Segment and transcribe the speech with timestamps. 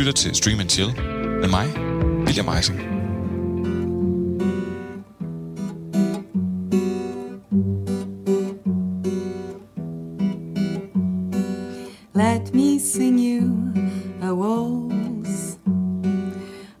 [0.00, 0.94] lytter til Stream and Chill
[1.40, 1.66] med mig,
[2.26, 2.78] William Eising.
[12.14, 13.72] Let me sing you
[14.22, 15.58] a waltz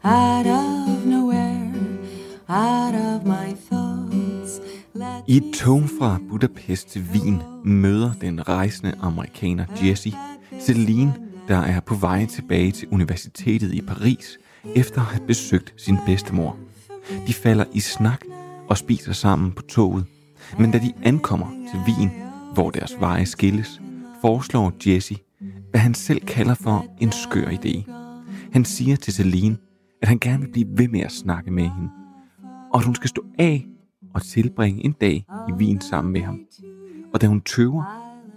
[0.04, 1.72] out of nowhere,
[2.48, 4.60] out of my thoughts.
[4.94, 10.12] Let I et tog fra Budapest til Wien møder den rejsende amerikaner Jesse
[10.60, 14.38] Celine, der er på vej tilbage til universitetet i Paris,
[14.76, 16.56] efter at have besøgt sin bedstemor.
[17.26, 18.20] De falder i snak
[18.68, 20.04] og spiser sammen på toget.
[20.58, 22.10] Men da de ankommer til Wien,
[22.54, 23.80] hvor deres veje skilles,
[24.20, 25.16] foreslår Jesse,
[25.70, 27.90] hvad han selv kalder for en skør idé.
[28.52, 29.56] Han siger til Celine,
[30.02, 31.88] at han gerne vil blive ved med at snakke med hende,
[32.72, 33.66] og at hun skal stå af
[34.14, 36.40] og tilbringe en dag i Wien sammen med ham.
[37.14, 37.84] Og da hun tøver,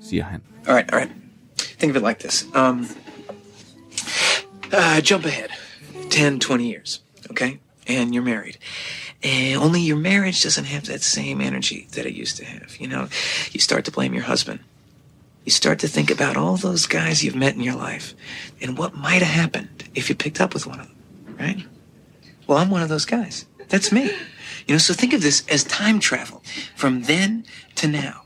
[0.02, 1.22] siger han, All right, all right.
[1.57, 2.45] Think of it like this.
[2.53, 2.88] Um,
[4.71, 5.52] uh, jump ahead
[6.09, 7.59] 10, 20 years, okay?
[7.88, 8.58] And you're married.
[9.22, 12.77] And only your marriage doesn't have that same energy that it used to have.
[12.77, 13.08] You know,
[13.52, 14.59] you start to blame your husband.
[15.45, 18.14] You start to think about all those guys you've met in your life
[18.61, 21.66] and what might have happened if you picked up with one of them, right?
[22.47, 23.45] Well, I'm one of those guys.
[23.70, 24.11] That's me.
[24.67, 26.42] You know, so think of this as time travel
[26.75, 28.22] from then to now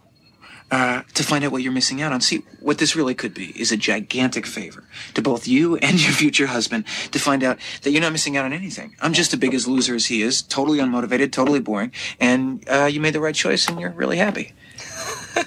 [0.71, 2.21] uh, to find out what you're missing out on.
[2.21, 6.11] See, what this really could be is a gigantic favor to both you and your
[6.11, 8.95] future husband to find out that you're not missing out on anything.
[9.01, 12.85] I'm just as big as loser as he is, totally unmotivated, totally boring, and uh,
[12.85, 14.53] you made the right choice and you're really happy.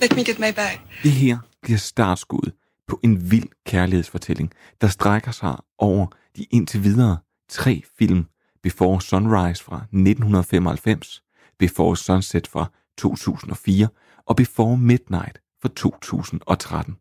[0.00, 0.80] Let me get my bag.
[1.02, 2.52] Det her bliver startskuddet
[2.88, 8.24] på en vild kærlighedsfortælling, der strækker sig over de indtil videre tre film
[8.66, 11.22] Before Sunrise fra 1995,
[11.58, 13.88] Before Sunset fra 2004
[14.26, 16.96] og Before Midnight fra 2013.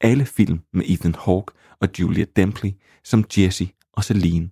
[0.00, 2.70] Alle film med Ethan Hawke og Julia Dempsey
[3.04, 4.50] som Jesse og Celine.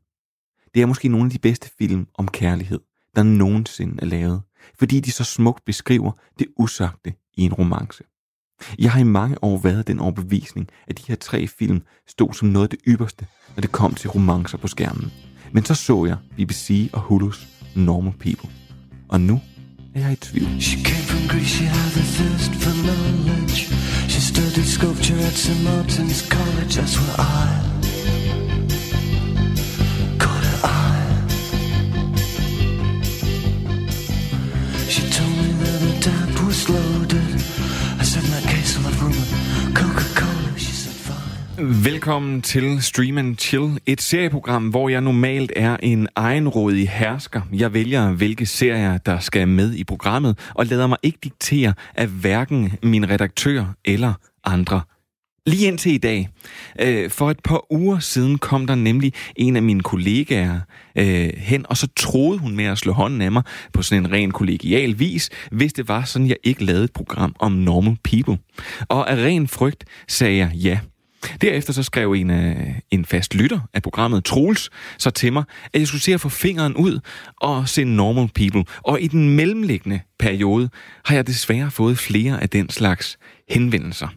[0.75, 2.81] Det er måske nogle af de bedste film om kærlighed,
[3.17, 4.43] der nogensinde er lavet,
[4.79, 8.05] fordi de så smukt beskriver det usagte i en romance.
[8.79, 12.49] Jeg har i mange år været den overbevisning, at de her tre film stod som
[12.49, 13.27] noget af det ypperste,
[13.57, 15.30] når det kom til romancer på skærmen.
[15.53, 18.51] Men så så jeg BBC og Hulus Normal People.
[19.09, 19.41] Og nu
[19.95, 20.61] er jeg i tvivl.
[20.61, 23.57] She came from Greece, she had a thirst for knowledge.
[24.09, 25.65] She studied sculpture at St.
[25.65, 27.70] Martin's College, that's where I
[41.63, 47.41] Velkommen til Stream and Chill, et serieprogram, hvor jeg normalt er en egenrådig hersker.
[47.53, 52.07] Jeg vælger, hvilke serier, der skal med i programmet, og lader mig ikke diktere af
[52.07, 54.13] hverken min redaktør eller
[54.45, 54.81] andre.
[55.47, 56.29] Lige indtil i dag.
[56.81, 60.61] Øh, for et par uger siden kom der nemlig en af mine kollegaer
[60.97, 64.13] øh, hen, og så troede hun med at slå hånden af mig på sådan en
[64.13, 68.39] ren kollegial vis, hvis det var sådan, jeg ikke lavede et program om normal people.
[68.89, 70.79] Og af ren frygt sagde jeg ja.
[71.41, 72.57] Derefter så skrev en, øh,
[72.91, 76.29] en fast lytter af programmet, Troels, så til mig, at jeg skulle se at få
[76.29, 77.01] fingeren ud
[77.37, 78.65] og se Normal People.
[78.83, 80.71] Og i den mellemliggende periode
[81.05, 84.09] har jeg desværre fået flere af den slags henvendelser.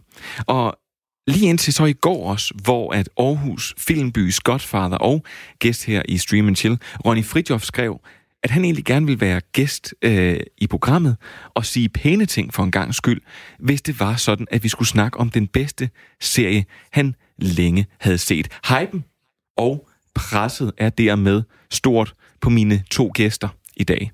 [0.46, 0.78] Og
[1.26, 5.24] Lige indtil så i går også, hvor at Aarhus Filmbys Godfather og
[5.58, 8.00] gæst her i Stream and Chill, Ronny Fridjof skrev,
[8.44, 11.16] at han egentlig gerne ville være gæst øh, i programmet
[11.54, 13.20] og sige pæne ting for en gang skyld,
[13.58, 15.90] hvis det var sådan, at vi skulle snakke om den bedste
[16.20, 18.48] serie, han længe havde set.
[18.68, 19.04] Hypen
[19.56, 24.10] og presset er dermed stort på mine to gæster i dag.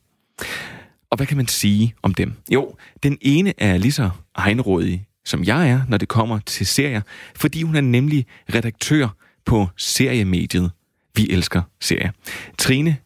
[1.11, 2.33] Og hvad kan man sige om dem?
[2.53, 7.01] Jo, den ene er lige så egenrådig, som jeg er, når det kommer til serier,
[7.37, 9.09] fordi hun er nemlig redaktør
[9.47, 10.71] på seriemediet
[11.17, 12.11] Vi Elsker Serier.
[12.59, 12.97] Trine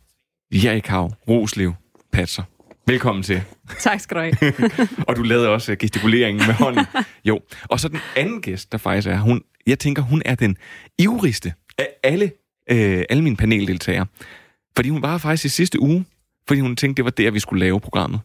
[0.55, 1.73] Jerikav Roslev
[2.13, 2.43] Patser.
[2.87, 3.43] Velkommen til.
[3.81, 4.63] Tak skal du have.
[5.09, 6.87] og du lavede også gestikuleringen med hånden.
[7.25, 7.41] Jo.
[7.65, 10.57] Og så den anden gæst, der faktisk er, hun, jeg tænker, hun er den
[10.99, 12.33] ivrigste af alle,
[12.71, 14.07] øh, alle mine paneldeltagere.
[14.77, 16.05] Fordi hun var faktisk i sidste uge,
[16.49, 18.21] fordi hun tænkte, det var der, vi skulle lave programmet.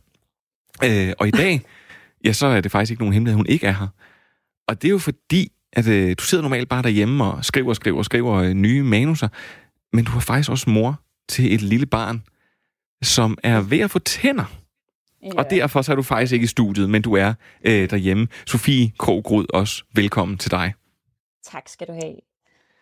[0.83, 1.61] Øh, og i dag,
[2.25, 3.87] ja, så er det faktisk ikke nogen hemmelighed, hun ikke er her.
[4.67, 7.75] Og det er jo fordi, at øh, du sidder normalt bare derhjemme og skriver og
[7.75, 9.27] skriver og skriver øh, nye manuser,
[9.93, 12.23] men du er faktisk også mor til et lille barn,
[13.01, 14.55] som er ved at få tænder.
[15.23, 15.29] Ja.
[15.37, 17.33] Og derfor så er du faktisk ikke i studiet, men du er
[17.63, 18.27] øh, derhjemme.
[18.47, 20.73] Sofie Krogrud, også velkommen til dig.
[21.51, 22.15] Tak skal du have.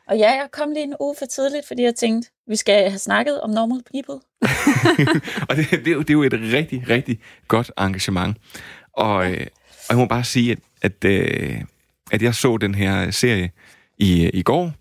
[0.08, 3.00] Og ja, jeg kom lige en uge for tidligt, fordi jeg tænkte, vi skal have
[3.00, 4.20] snakket om normal people.
[5.50, 8.38] og det, det, er jo, det er jo et rigtig, rigtig godt engagement.
[8.94, 11.62] Og, øh, Og jeg må bare sige, at, at, øh,
[12.12, 13.52] at jeg så den her serie
[13.98, 14.72] i, i går,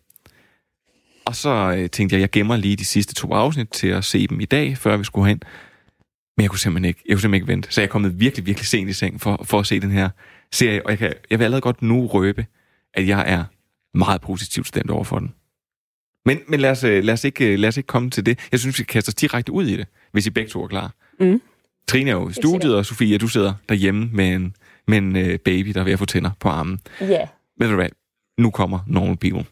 [1.26, 4.26] og så øh, tænkte jeg, jeg gemmer lige de sidste to afsnit til at se
[4.26, 5.42] dem i dag, før vi skulle hen.
[6.36, 7.72] Men jeg kunne simpelthen ikke, jeg kunne simpelthen ikke vente.
[7.72, 10.08] Så jeg er kommet virkelig, virkelig sent i seng for, for at se den her
[10.52, 10.86] serie.
[10.86, 12.46] Og jeg, kan, jeg vil allerede godt nu røbe,
[12.94, 13.44] at jeg er
[13.94, 15.34] meget positivt stemt over for den.
[16.26, 18.38] Men, men lad, os, øh, lad, os ikke, øh, lad os ikke komme til det.
[18.52, 20.68] Jeg synes, vi kan kaste os direkte ud i det, hvis I begge to er
[20.68, 20.94] klar.
[21.20, 21.42] Mm.
[21.88, 24.56] Trine er jo i studiet, og Sofia, du sidder derhjemme med en,
[24.88, 26.80] med en øh, baby, der er ved at få tænder på armen.
[27.00, 27.28] Ja.
[27.58, 27.88] Ved du hvad?
[28.38, 29.44] Nu kommer Normal People.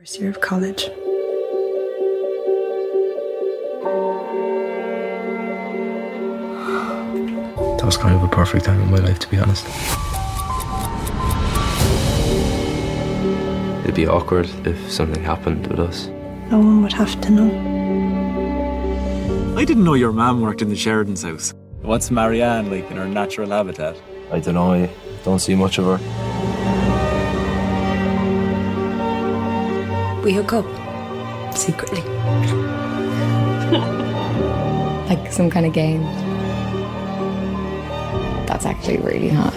[0.00, 0.86] First year of college.
[7.76, 9.66] That was kind of a perfect time in my life, to be honest.
[13.84, 16.06] It'd be awkward if something happened with us.
[16.50, 17.50] No one would have to know.
[19.58, 21.52] I didn't know your mom worked in the Sheridan's house.
[21.82, 24.00] What's Marianne like in her natural habitat?
[24.32, 24.88] I don't know, I
[25.24, 26.29] don't see much of her.
[30.24, 30.66] We hook up.
[31.56, 32.02] Secretly.
[35.08, 36.02] like some kind of game.
[38.46, 39.54] That's actually really hot.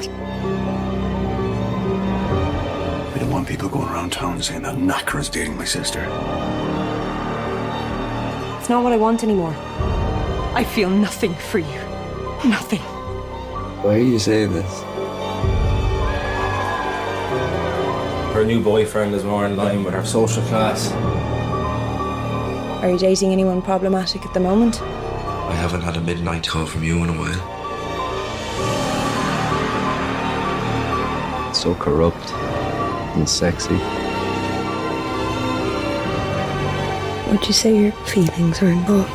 [3.13, 5.99] I don't want people going around town saying that knacker is dating my sister.
[8.59, 9.53] It's not what I want anymore.
[10.55, 11.79] I feel nothing for you.
[12.45, 12.79] Nothing.
[13.83, 14.92] Why are you saying this?
[18.33, 20.91] Her new boyfriend is more in line with her social class.
[22.81, 24.81] Are you dating anyone problematic at the moment?
[24.81, 27.39] I haven't had a midnight call from you in a while.
[31.53, 32.31] So corrupt
[33.15, 33.77] and sexy.
[37.31, 39.11] Would you say your feelings are involved?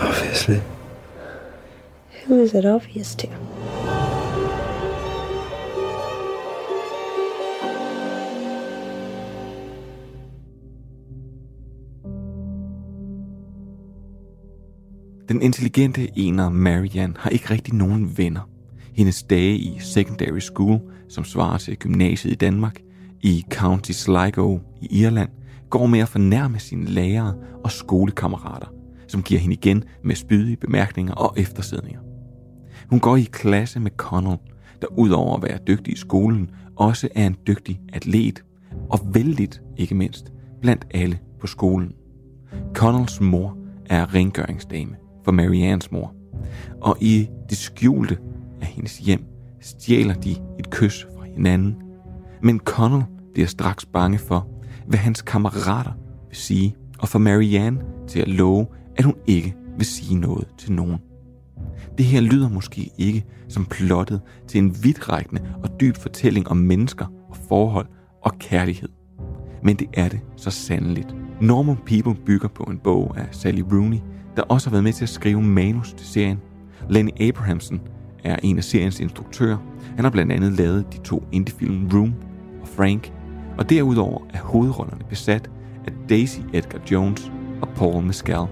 [0.00, 0.60] Obviously.
[2.24, 3.28] Who is it obvious to?
[15.32, 18.40] Den intelligente ener Marianne har ikke rigtig nogen venner.
[18.94, 22.80] Hendes dage i secondary school, som svarer til gymnasiet i Danmark,
[23.20, 25.28] i County Sligo i Irland,
[25.70, 27.34] går med at fornærme sine lærere
[27.64, 28.66] og skolekammerater,
[29.08, 32.00] som giver hende igen med spydige bemærkninger og eftersidninger.
[32.90, 34.38] Hun går i klasse med Connell,
[34.82, 38.44] der udover at være dygtig i skolen, også er en dygtig atlet,
[38.90, 41.92] og vældigt, ikke mindst, blandt alle på skolen.
[42.74, 43.56] Connells mor
[43.86, 46.14] er rengøringsdame for Mariannes mor,
[46.80, 48.18] og i det skjulte
[48.60, 49.24] af hendes hjem
[49.60, 51.76] stjæler de et kys fra hinanden.
[52.42, 54.48] Men Connell bliver straks bange for,
[54.86, 55.92] hvad hans kammerater
[56.28, 58.66] vil sige, og får Marianne til at love,
[58.96, 60.98] at hun ikke vil sige noget til nogen.
[61.98, 67.06] Det her lyder måske ikke som plottet til en vidtrækkende og dyb fortælling om mennesker
[67.30, 67.86] og forhold
[68.22, 68.88] og kærlighed.
[69.62, 71.14] Men det er det så sandeligt.
[71.40, 73.98] Normal People bygger på en bog af Sally Rooney,
[74.36, 76.40] der også har været med til at skrive manus til serien.
[76.88, 77.80] Lenny Abrahamsen
[78.24, 79.58] er en af seriens instruktører.
[79.96, 82.14] Han har blandt andet lavet de to indiefilm Room
[82.62, 83.12] og Frank,
[83.58, 85.50] og derudover er hovedrollerne besat
[85.86, 87.32] af Daisy Edgar Jones
[87.62, 88.46] og Paul Mescal.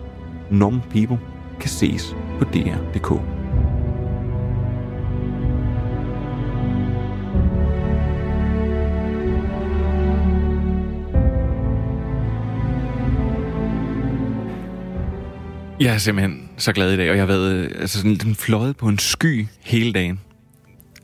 [0.50, 1.18] Normal People
[1.60, 3.39] kan ses på DR.dk.
[15.80, 18.34] Jeg er simpelthen så glad i dag, og jeg har været øh, altså sådan, den
[18.34, 20.20] fløjet på en sky hele dagen.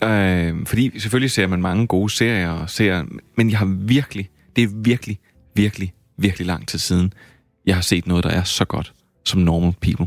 [0.05, 3.05] Øh, fordi selvfølgelig ser man mange gode serier og serier,
[3.37, 5.19] men jeg har virkelig, det er virkelig,
[5.55, 7.13] virkelig, virkelig lang tid siden,
[7.67, 8.93] jeg har set noget, der er så godt
[9.25, 10.07] som Normal People.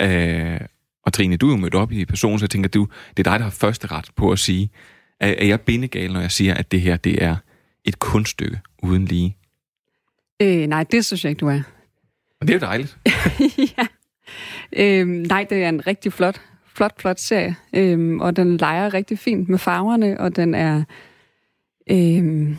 [0.00, 0.60] Øh,
[1.06, 3.30] og Trine, du er jo mødt op i person, så jeg tænker, du, det er
[3.30, 4.70] dig, der har første ret på at sige,
[5.20, 7.36] er, er jeg bindegal, når jeg siger, at det her, det er
[7.84, 9.36] et kunststykke uden lige?
[10.42, 11.62] Øh, nej, det synes jeg ikke, du er.
[12.46, 12.96] Det er jo dejligt.
[13.78, 13.86] ja.
[14.76, 16.40] Øhm, nej, det er en rigtig flot,
[16.74, 17.56] flot, flot serie.
[17.72, 20.82] Øhm, og den leger rigtig fint med farverne, og den er,
[21.90, 22.56] øhm,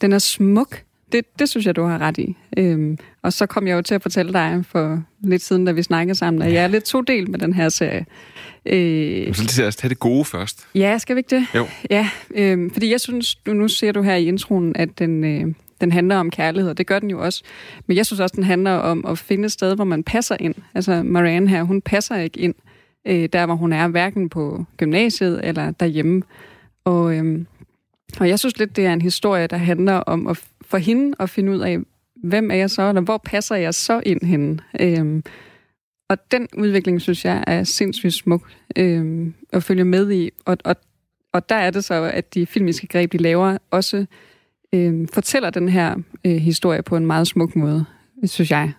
[0.00, 0.82] den er smuk.
[1.12, 2.36] Det, det synes jeg, du har ret i.
[2.58, 5.82] Øhm, og så kom jeg jo til at fortælle dig for lidt siden, da vi
[5.82, 8.06] snakkede sammen, at jeg er lidt to del med den her serie.
[8.66, 10.66] Øh, Så lad os tage det gode først.
[10.74, 11.46] ja, skal vi ikke det?
[11.54, 11.66] Jo.
[11.90, 15.54] Ja, øhm, fordi jeg synes, du, nu ser du her i introen, at den, øh,
[15.80, 17.42] den handler om kærlighed, og det gør den jo også.
[17.86, 20.54] Men jeg synes også, den handler om at finde et sted, hvor man passer ind.
[20.74, 22.54] Altså Marianne her, hun passer ikke ind
[23.06, 26.22] øh, der, hvor hun er, hverken på gymnasiet eller derhjemme.
[26.84, 27.44] Og, øh,
[28.20, 31.30] og jeg synes lidt, det er en historie, der handler om at, for hende at
[31.30, 31.78] finde ud af,
[32.24, 34.58] hvem er jeg så, eller hvor passer jeg så ind henne?
[34.80, 35.22] Øh,
[36.08, 40.30] og den udvikling, synes jeg, er sindssygt smuk øh, at følge med i.
[40.44, 40.76] Og, og,
[41.32, 44.06] og der er det så, at de filmiske greb, de laver, også
[44.74, 47.84] øhm, fortæller den her øh, historie på en meget smuk måde,
[48.24, 48.72] synes jeg.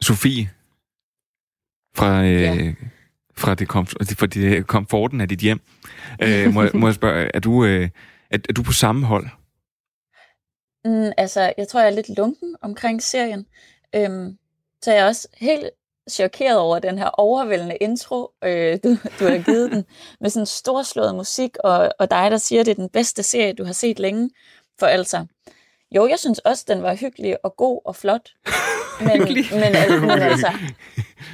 [0.00, 0.50] Sofie,
[1.96, 2.72] fra, øh, ja.
[3.36, 5.60] fra, det kom, fra det komforten af dit hjem,
[6.22, 7.88] øh, må, må jeg spørge, er du, øh,
[8.30, 9.26] er, er du på samme hold?
[10.84, 13.46] Mm, altså, jeg tror, jeg er lidt lunken omkring serien.
[13.94, 14.38] Øhm,
[14.82, 15.70] så jeg er også helt
[16.08, 18.88] chokeret over den her overvældende intro, øh, du,
[19.20, 19.84] du har givet den,
[20.20, 23.52] med sådan storslået musik, og, og dig, der siger, at det er den bedste serie,
[23.52, 24.30] du har set længe.
[24.78, 25.26] For altså,
[25.96, 28.28] jo, jeg synes også, den var hyggelig og god og flot.
[29.00, 30.52] Men, men, men, men altså,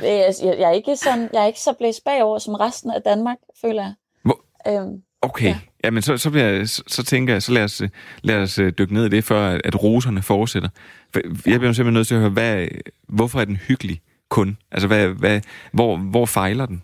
[0.02, 3.36] jeg, jeg, er ikke sådan, jeg er ikke så blæst bagover som resten af Danmark,
[3.60, 3.94] føler jeg.
[4.22, 4.44] Hvor?
[4.68, 5.58] Øhm, okay, ja.
[5.84, 7.82] Jamen, så, så, jeg, så, tænker jeg, så lad os,
[8.22, 10.68] lad os øh, dykke ned i det, før at roserne fortsætter.
[11.12, 12.66] For jeg bliver simpelthen nødt til at høre, hvad,
[13.08, 14.00] hvorfor er den hyggelig
[14.34, 14.58] kun?
[14.70, 15.40] Altså, hvad, hvad,
[15.72, 16.82] hvor, hvor fejler den?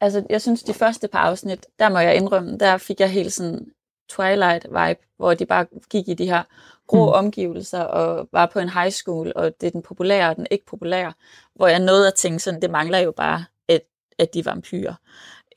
[0.00, 3.32] Altså, jeg synes, de første par afsnit, der må jeg indrømme, der fik jeg helt
[3.32, 3.66] sådan
[4.12, 6.42] Twilight-vibe, hvor de bare gik i de her
[6.86, 7.12] grå mm.
[7.12, 10.66] omgivelser og var på en high school, og det er den populære og den ikke
[10.66, 11.12] populære,
[11.54, 13.80] hvor jeg nåede at tænke sådan, det mangler jo bare, at,
[14.18, 14.94] at de er vampyrer.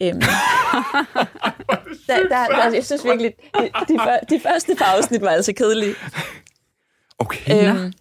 [0.02, 0.20] Øhm,
[2.08, 3.98] der, der, der, jeg synes virkelig, de, de,
[4.30, 5.96] de første par afsnit var altså kedelige.
[7.20, 7.70] Okay.
[7.70, 7.94] Øhm,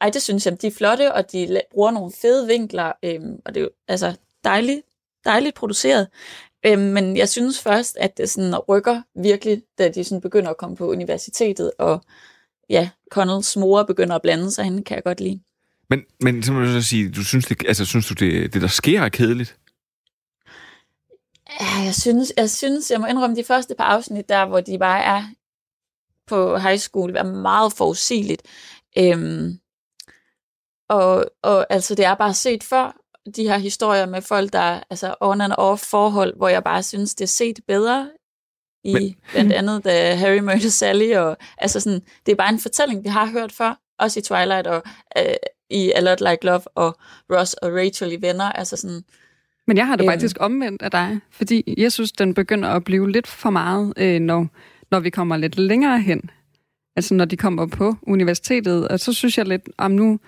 [0.00, 3.54] ej, det synes jeg, de er flotte, og de bruger nogle fede vinkler, øhm, og
[3.54, 4.80] det er jo altså dejligt,
[5.24, 6.08] dejligt produceret.
[6.66, 10.56] Øhm, men jeg synes først, at det sådan rykker virkelig, da de sådan begynder at
[10.56, 12.00] komme på universitetet, og
[12.70, 15.40] ja, Connells mor begynder at blande sig hende, kan jeg godt lide.
[15.90, 18.62] Men, men så må du så sige, du synes, det, altså, synes du, det, det
[18.62, 19.56] der sker er kedeligt?
[21.60, 24.78] Ja, jeg synes, jeg synes, jeg må indrømme de første par afsnit der, hvor de
[24.78, 25.24] bare er
[26.26, 28.42] på high school, er meget forudsigeligt.
[28.98, 29.58] Øhm,
[30.88, 32.96] og, og altså, det er bare set før,
[33.36, 37.14] de her historier med folk, der altså on and off forhold, hvor jeg bare synes,
[37.14, 38.10] det er set bedre
[38.84, 39.14] i Men...
[39.32, 43.08] blandt andet da Harry mødte Sally, og altså sådan, det er bare en fortælling, vi
[43.08, 44.82] har hørt før, også i Twilight og
[45.18, 45.34] øh,
[45.70, 46.96] i A Lot Like Love og
[47.32, 49.02] Ross og Rachel i Venner, altså sådan,
[49.66, 50.12] men jeg har det øhm.
[50.12, 54.20] faktisk omvendt af dig, fordi jeg synes, den begynder at blive lidt for meget, øh,
[54.20, 54.46] når,
[54.90, 56.30] når vi kommer lidt længere hen.
[56.96, 60.18] Altså når de kommer på universitetet, og så synes jeg lidt, om nu,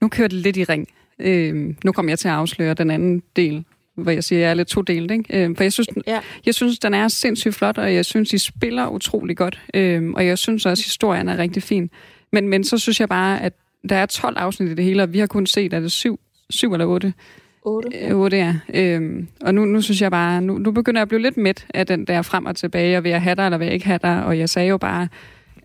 [0.00, 0.88] nu kører det lidt i ring.
[1.18, 3.64] Øh, nu kommer jeg til at afsløre den anden del,
[3.94, 5.10] hvor jeg siger, at jeg er lidt to delt.
[5.10, 5.44] Ikke?
[5.44, 6.20] Øh, for jeg synes, ja.
[6.46, 9.60] jeg synes, den er sindssygt flot, og jeg synes, de spiller utrolig godt.
[9.74, 11.90] Øh, og jeg synes også, at historien er rigtig fin.
[12.32, 13.52] Men, men så synes jeg bare, at
[13.88, 15.90] der er 12 afsnit i det hele, og vi har kun set, at det er
[15.90, 17.14] syv, syv eller otte.
[17.62, 17.88] 8.
[17.92, 18.12] Ja.
[18.12, 18.54] 8, ja.
[18.74, 21.66] Øhm, og nu, nu synes jeg bare, nu, nu begynder jeg at blive lidt midt
[21.74, 23.86] af den der frem og tilbage, og vil jeg have dig, eller vil jeg ikke
[23.86, 24.24] have dig?
[24.24, 25.08] Og jeg sagde jo bare,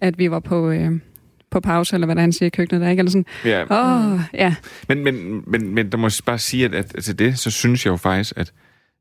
[0.02, 0.92] at vi var på, øh,
[1.54, 3.00] på pause, eller hvad der han siger i køkkenet der, ikke?
[3.00, 3.64] Eller sådan, ja.
[3.64, 4.56] Åh, ja.
[4.88, 7.86] Men, men, men, men der må jeg bare sige, at, at til det, så synes
[7.86, 8.54] jeg jo faktisk, at,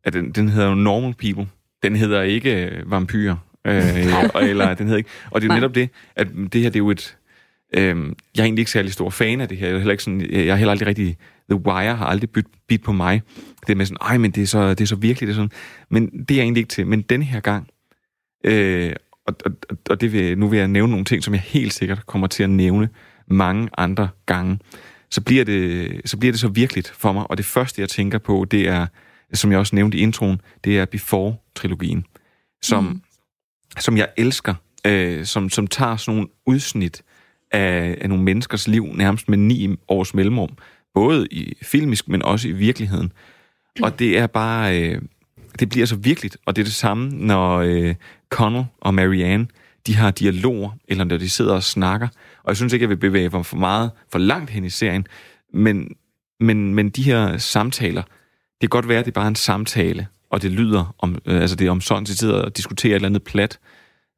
[0.04, 1.48] at den, den hedder jo Normal People.
[1.82, 3.36] Den hedder ikke øh, vampyrer.
[3.66, 5.10] Øh, eller den hedder ikke.
[5.30, 7.16] Og det er netop det, at det her, det er jo et...
[7.76, 7.82] Øh,
[8.36, 9.66] jeg er egentlig ikke særlig stor fan af det her.
[9.66, 11.16] Jeg er heller, ikke sådan, jeg er heller aldrig rigtig
[11.50, 13.22] The Wire har aldrig byt, bit på mig.
[13.66, 15.36] Det er med sådan, ej, men det er så, det er så virkelig, det er
[15.36, 15.50] sådan.
[15.90, 16.86] Men det er jeg egentlig ikke til.
[16.86, 17.68] Men den her gang,
[18.44, 18.92] øh,
[19.26, 19.52] og, og,
[19.90, 22.42] og det vil, nu vil jeg nævne nogle ting, som jeg helt sikkert kommer til
[22.42, 22.88] at nævne
[23.26, 24.58] mange andre gange,
[25.10, 27.30] så bliver det så, bliver det så virkeligt for mig.
[27.30, 28.86] Og det første, jeg tænker på, det er,
[29.32, 32.04] som jeg også nævnte i introen, det er Before-trilogien,
[32.62, 33.02] som, mm.
[33.78, 34.54] som jeg elsker,
[34.86, 37.02] øh, som, som tager sådan nogle udsnit
[37.52, 40.50] af, af nogle menneskers liv, nærmest med ni års mellemrum,
[40.94, 43.12] både i filmisk, men også i virkeligheden.
[43.82, 45.02] Og det er bare, øh,
[45.60, 47.94] det bliver så virkeligt, og det er det samme, når øh,
[48.30, 49.46] Connell og Marianne,
[49.86, 52.08] de har dialoger, eller når de sidder og snakker.
[52.42, 55.06] Og jeg synes ikke, jeg vil bevæge mig for meget, for langt hen i serien,
[55.54, 55.88] men,
[56.40, 60.06] men, men de her samtaler, det kan godt være, at det er bare en samtale,
[60.30, 62.94] og det lyder om, øh, altså det er om sådan, de sidder og diskuterer et
[62.94, 63.58] eller andet plat,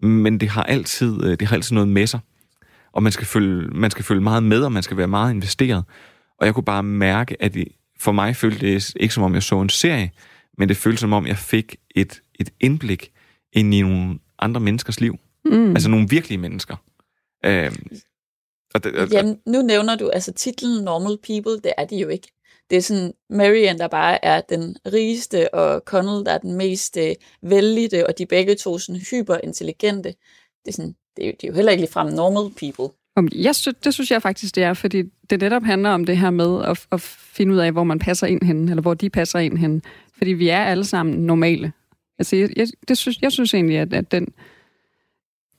[0.03, 2.21] men det har altid, øh, det har altid noget med sig.
[2.93, 5.85] Og man skal, følge, man skal følge meget med, og man skal være meget investeret.
[6.41, 7.69] Og jeg kunne bare mærke, at det,
[8.01, 10.11] for mig følte det ikke som om, jeg så en serie,
[10.59, 13.13] men det føltes som om, jeg fik et, et indblik
[13.53, 15.19] ind i nogle andre menneskers liv.
[15.45, 15.71] Mm.
[15.71, 16.77] Altså nogle virkelige mennesker.
[17.45, 17.87] Øhm,
[18.75, 22.09] og det, og, Jamen, nu nævner du altså titlen Normal People, det er de jo
[22.09, 22.29] ikke.
[22.71, 26.97] Det er sådan Marian, der bare er den rigeste, og Connell, der er den mest
[26.97, 30.09] øh, vældige, og de begge to sådan hyperintelligente.
[30.65, 32.95] Det er, sådan, det er, det er jo heller ikke ligefrem normal people.
[33.33, 36.31] Jeg synes, det synes jeg faktisk, det er, fordi det netop handler om det her
[36.31, 39.39] med at, at finde ud af, hvor man passer ind hen, eller hvor de passer
[39.39, 39.83] ind hen.
[40.19, 41.73] Fordi vi er alle sammen normale.
[42.19, 44.29] Altså, jeg, jeg, det synes, jeg synes egentlig, at, at den,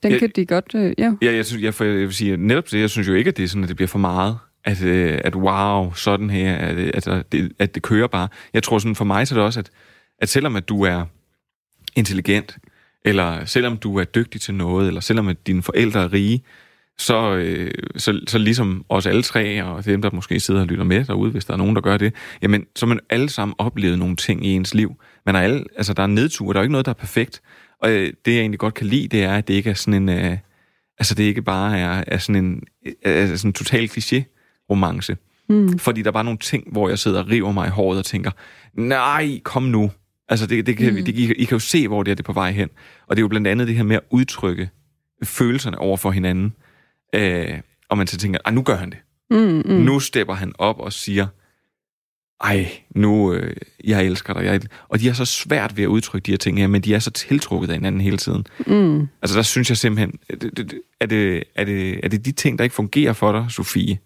[0.02, 0.18] Den Ja.
[0.18, 1.12] kan de godt, øh, ja.
[1.22, 3.36] Ja, jeg, synes, jeg, for jeg vil sige, netop det, jeg synes jo ikke, at
[3.36, 4.38] det er sådan, at det bliver for meget.
[4.64, 8.28] At, øh, at wow, sådan her, at, at, at, det, at det kører bare.
[8.54, 9.70] Jeg tror sådan, for mig så er det også, at,
[10.18, 11.04] at selvom at du er
[11.96, 12.58] intelligent,
[13.04, 16.42] eller selvom du er dygtig til noget, eller selvom at dine forældre er rige,
[16.98, 20.84] så, øh, så, så ligesom os alle tre, og dem, der måske sidder og lytter
[20.84, 23.98] med derude, hvis der er nogen, der gør det, jamen, så man alle sammen oplevet
[23.98, 24.94] nogle ting i ens liv.
[25.26, 27.42] Man har alle, altså, der er nedture, der er ikke noget, der er perfekt.
[27.82, 30.02] Og øh, det, jeg egentlig godt kan lide, det er, at det ikke er sådan
[30.02, 30.18] en...
[30.18, 30.38] Øh,
[30.98, 32.62] altså, det ikke bare er, er sådan en,
[33.02, 35.16] er sådan en total kliché-romance.
[35.48, 35.78] Mm.
[35.78, 38.04] Fordi der er bare nogle ting, hvor jeg sidder og river mig i håret og
[38.04, 38.30] tænker,
[38.74, 39.90] nej, kom nu.
[40.28, 41.04] Altså, det, det kan, mm.
[41.04, 42.68] det, I, I kan jo se, hvor det er, det er på vej hen.
[43.06, 44.70] Og det er jo blandt andet det her med at udtrykke
[45.24, 46.52] følelserne over for hinanden.
[47.16, 48.98] Øh, og man så tænker, ah, nu gør han det.
[49.30, 49.84] Mm, mm.
[49.84, 51.26] Nu stepper han op og siger,
[52.40, 54.44] ej, nu, øh, jeg elsker dig.
[54.44, 56.94] Jeg, og de er så svært ved at udtrykke de her ting her, men de
[56.94, 58.46] er så tiltrukket af hinanden hele tiden.
[58.66, 59.08] Mm.
[59.22, 60.18] Altså der synes jeg simpelthen,
[61.00, 63.98] er, det, er, det, er det de ting, der ikke fungerer for dig, Sofie?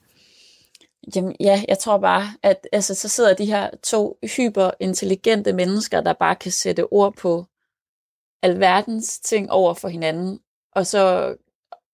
[1.16, 6.12] Jamen, ja, jeg tror bare, at altså, så sidder de her to hyperintelligente mennesker, der
[6.12, 7.46] bare kan sætte ord på
[8.42, 10.38] alverdens ting over for hinanden.
[10.76, 11.34] Og så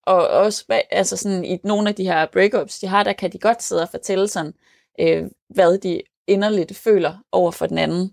[0.07, 3.39] og også, altså sådan i nogle af de her breakups, de har, der kan de
[3.39, 4.53] godt sidde og fortælle sådan,
[5.01, 8.13] øh, hvad de inderligt føler over for den anden.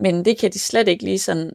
[0.00, 1.52] Men det kan de slet ikke lige sådan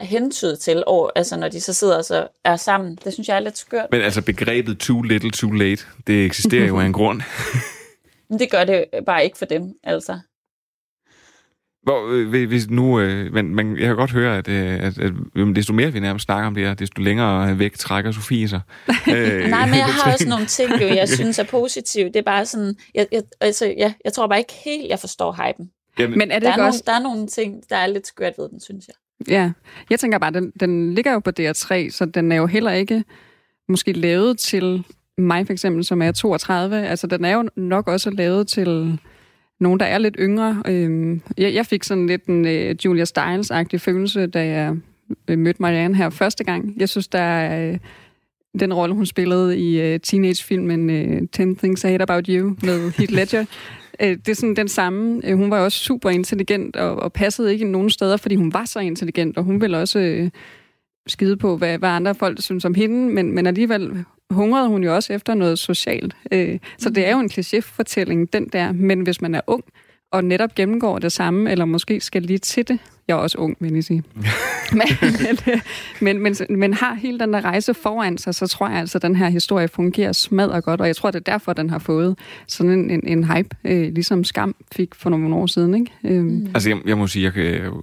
[0.00, 2.98] hentyde til, over, altså når de så sidder og så er sammen.
[3.04, 3.88] Det synes jeg er lidt skørt.
[3.90, 7.22] Men altså begrebet too little, too late, det eksisterer jo af en grund.
[8.30, 10.20] Men det gør det bare ikke for dem, altså.
[11.82, 15.12] Hvor, øh, hvis nu, øh, men, men jeg kan godt høre, at, øh, at, at
[15.36, 18.60] jamen, desto mere vi nærmest snakker om det her, desto længere væk trækker Sofie sig.
[18.88, 18.94] øh,
[19.50, 22.06] Nej, men jeg har også nogle ting, jo, jeg synes er positive.
[22.06, 25.32] Det er bare sådan, jeg, jeg, altså, ja, jeg tror bare ikke helt, jeg forstår
[25.32, 25.70] hypen.
[25.98, 26.82] Jamen, Men er det Der er, nogle, også...
[26.86, 28.94] der er nogle ting, der er lidt skørt ved den, synes jeg.
[29.28, 29.52] Ja,
[29.90, 33.04] jeg tænker bare, den, den ligger jo på DR3, så den er jo heller ikke
[33.68, 34.84] måske lavet til
[35.18, 36.88] mig for eksempel, som er 32.
[36.88, 38.98] Altså, den er jo nok også lavet til
[39.62, 40.62] nogen, der er lidt yngre.
[40.66, 44.76] Øh, jeg, jeg fik sådan lidt en øh, Julia Stiles-agtig følelse, da jeg
[45.28, 46.74] øh, mødte Marianne her første gang.
[46.76, 47.72] Jeg synes, der er...
[47.72, 47.78] Øh,
[48.60, 52.92] den rolle, hun spillede i øh, teenagefilmen øh, 10 Things I Hate About You med
[52.92, 53.44] Heath Ledger.
[54.00, 55.20] Øh, det er sådan den samme.
[55.24, 58.64] Øh, hun var også super intelligent og, og passede ikke nogen steder, fordi hun var
[58.64, 60.30] så intelligent, og hun ville også øh,
[61.06, 64.94] skide på, hvad, hvad andre folk synes om hende, men, men alligevel hungrede hun jo
[64.94, 66.16] også efter noget socialt.
[66.32, 68.72] Øh, så det er jo en klichéfortælling, den der.
[68.72, 69.64] Men hvis man er ung,
[70.12, 72.78] og netop gennemgår det samme, eller måske skal lige til det.
[73.08, 74.02] Jeg er også ung, vil jeg sige.
[74.72, 74.88] men,
[76.00, 79.02] men, men, men, har hele den der rejse foran sig, så tror jeg altså, at
[79.02, 82.18] den her historie fungerer smadret godt, og jeg tror, det er derfor, den har fået
[82.48, 85.74] sådan en, en, en hype, øh, ligesom Skam fik for nogle år siden.
[85.74, 85.92] Ikke?
[86.04, 87.82] Øhm, Altså, jeg, jeg må sige, jeg kan, jo-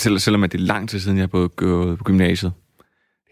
[0.00, 2.52] selv, selvom at det er lang tid siden, jeg har både gået på gymnasiet,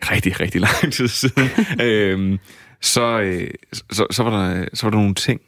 [0.03, 1.49] rigtig, rigtig lang tid siden,
[1.87, 2.39] øhm,
[2.81, 5.41] så, øh, så, så, var der, så var der nogle ting,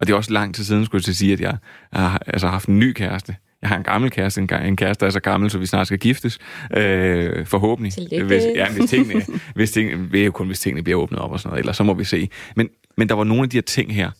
[0.00, 1.56] og det er også lang tid siden, skulle jeg til at sige, at jeg
[1.92, 3.36] har altså, haft en ny kæreste.
[3.62, 5.86] Jeg har en gammel kæreste, en, en kæreste, der er så gammel, så vi snart
[5.86, 6.38] skal giftes.
[6.76, 7.92] Øh, forhåbentlig.
[7.92, 8.24] Tillykke.
[8.24, 9.22] Hvis, ja, hvis tingene,
[9.54, 11.76] hvis tingene, det er jo kun, hvis tingene bliver åbnet op og sådan noget, ellers
[11.76, 12.28] så må vi se.
[12.56, 14.10] Men, men der var nogle af de her ting her,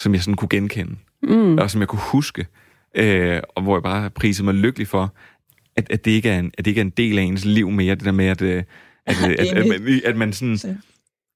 [0.00, 2.46] som jeg sådan kunne genkende, mm, og som jeg kunne huske,
[2.94, 5.14] øh, og hvor jeg bare prisede mig lykkelig for,
[5.76, 7.70] at, at, det ikke er en, at det ikke er en del af ens liv
[7.70, 8.62] mere, det der med, at, øh,
[9.08, 10.80] at, at, at, at, man, at man sådan...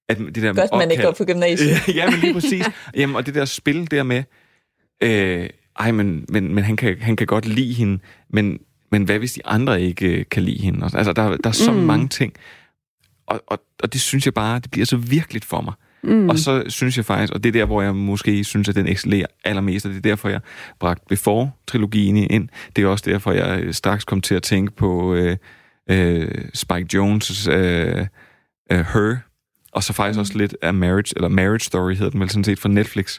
[0.08, 1.88] At det der Godt, man ikke går på gymnasiet.
[1.96, 2.64] ja, men lige præcis.
[2.96, 4.22] Jamen, og det der spil der med,
[5.02, 7.98] øh, ej, men, men, men han, kan, han kan godt lide hende,
[8.30, 8.58] men,
[8.90, 10.84] men hvad hvis de andre ikke øh, kan lide hende?
[10.84, 11.78] Altså, der, der er så mm.
[11.78, 11.84] Mm.
[11.84, 12.32] mange ting.
[13.26, 15.74] Og, og, og det synes jeg bare, det bliver så virkeligt for mig.
[16.02, 18.74] mm, Og så synes jeg faktisk, og det er der, hvor jeg måske synes, at
[18.74, 20.40] den excellerer allermest, og det er derfor, jeg
[20.80, 22.48] bragte Before-trilogien ind.
[22.76, 25.36] Det er også derfor, jeg straks kom til at tænke på øh,
[25.90, 28.06] øh, Spike Jones' øh,
[28.72, 29.16] øh, Her,
[29.72, 32.58] og så faktisk også lidt af Marriage, eller Marriage Story hedder den vel sådan set
[32.58, 33.18] fra Netflix.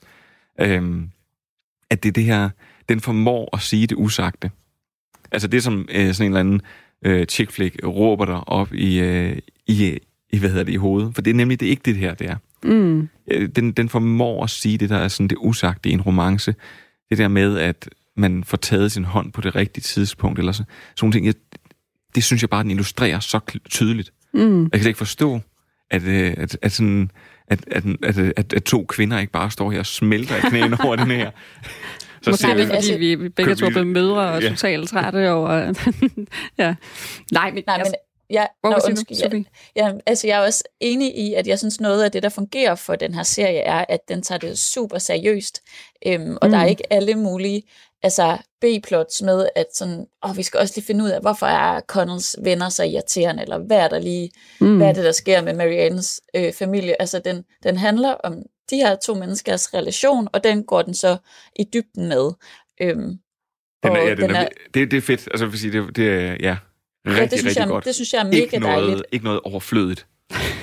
[0.62, 1.10] Øhm,
[1.90, 2.50] at det er det her,
[2.90, 4.52] den formår at sige det usagte.
[5.32, 6.62] Altså det, som øh, sådan en eller anden
[7.06, 10.00] øh, chick flick råber dig op i, øh, i,
[10.30, 11.16] i, hvad hedder det, i hovedet.
[11.16, 12.36] For det er nemlig det er ikke det her, det er.
[12.64, 16.02] mm, Øh, den, den formår at sige det, der er sådan det usagte i en
[16.02, 16.56] romance.
[17.10, 20.58] Det der med, at man får taget sin hånd på det rigtige tidspunkt, eller så,
[20.96, 21.26] sådan nogle ting.
[21.26, 21.34] Jeg,
[22.16, 24.12] det synes jeg bare, den illustrerer så tydeligt.
[24.34, 24.64] mm.
[24.64, 25.40] Jeg kan ikke forstå,
[25.92, 27.12] at, øh, at, at, sådan,
[27.48, 30.78] at, at, at, at, at to kvinder ikke bare står her og smelter i knæene
[30.86, 31.32] over den her.
[32.22, 34.32] Så Måske ser er det, vi- fordi altså- vi vi begge to er blevet mødre
[34.32, 34.50] og Ja.
[34.50, 35.54] totalt trætte over...
[36.58, 36.76] ja.
[37.32, 40.64] Nej, men, Nej, altså, men Ja, Hvor nå, undskyld, ja, ja, altså jeg er også
[40.80, 43.86] enig i, at jeg synes noget af det, der fungerer for den her serie, er,
[43.90, 45.62] at den tager det super seriøst,
[46.06, 46.52] øhm, og mm.
[46.52, 46.70] der er Mm.
[46.70, 47.64] ikke alle mulige
[48.04, 51.82] altså B-plots med, at sådan, åh, vi skal også lige finde ud af, hvorfor er
[51.88, 54.78] Connells venner så irriterende, eller hvad er der lige, Mm.
[54.78, 57.02] hvad er det, der sker med Mariannes øh, familie.
[57.02, 58.34] Altså, den, den handler om
[58.70, 61.18] de her to menneskers relation, og den går den så
[61.56, 62.32] i dybden med.
[62.82, 63.18] Øhm,
[63.84, 65.28] Den er, ja, den er, det, det er fedt.
[65.28, 66.58] Altså, jeg vil sige, det, det er ja,
[67.08, 67.86] rigtig, det synes rigtig jeg- godt.
[67.86, 69.04] det synes jeg er mega ikke noget, dejligt.
[69.12, 70.08] Ikke noget overflødigt.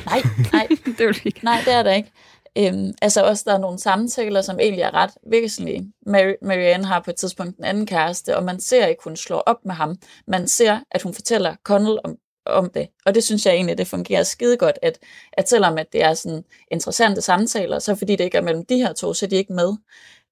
[0.07, 0.23] Nej,
[0.53, 0.69] nej.
[0.99, 1.41] det er ikke.
[1.45, 2.11] Nej, det er der ikke.
[2.59, 5.93] Øhm, altså også, der er nogle samtaler, som egentlig er ret væsentlige.
[6.07, 9.39] Mary, Marianne har på et tidspunkt en anden kæreste, og man ser ikke, hun slår
[9.39, 9.97] op med ham.
[10.27, 12.89] Man ser, at hun fortæller Connell om, om det.
[13.07, 14.99] Og det synes jeg egentlig, det fungerer skide godt, at,
[15.33, 18.77] at selvom at det er sådan interessante samtaler, så fordi det ikke er mellem de
[18.77, 19.73] her to, så er de ikke med.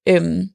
[0.08, 0.48] Øhm,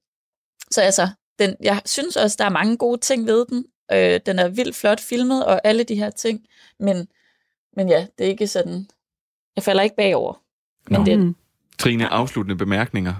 [0.71, 1.07] så altså,
[1.39, 3.65] den, jeg synes også, der er mange gode ting ved den.
[3.93, 6.41] Øh, den er vildt flot filmet, og alle de her ting.
[6.79, 7.07] Men,
[7.75, 8.87] men ja, det er ikke sådan...
[9.55, 10.41] Jeg falder ikke bagover.
[10.89, 11.05] Men Nå.
[11.05, 11.35] det, Mm.
[11.77, 13.13] Trine, afsluttende bemærkninger.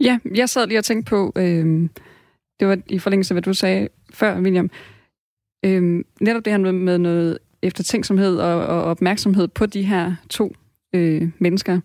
[0.00, 1.88] Ja, jeg sad lige og tænkte på, øh,
[2.60, 4.70] det var i forlængelse af, hvad du sagde før, William,
[5.64, 10.54] øh, netop det her med, med noget eftertænksomhed og, og opmærksomhed på de her to
[10.92, 11.80] øh, mennesker.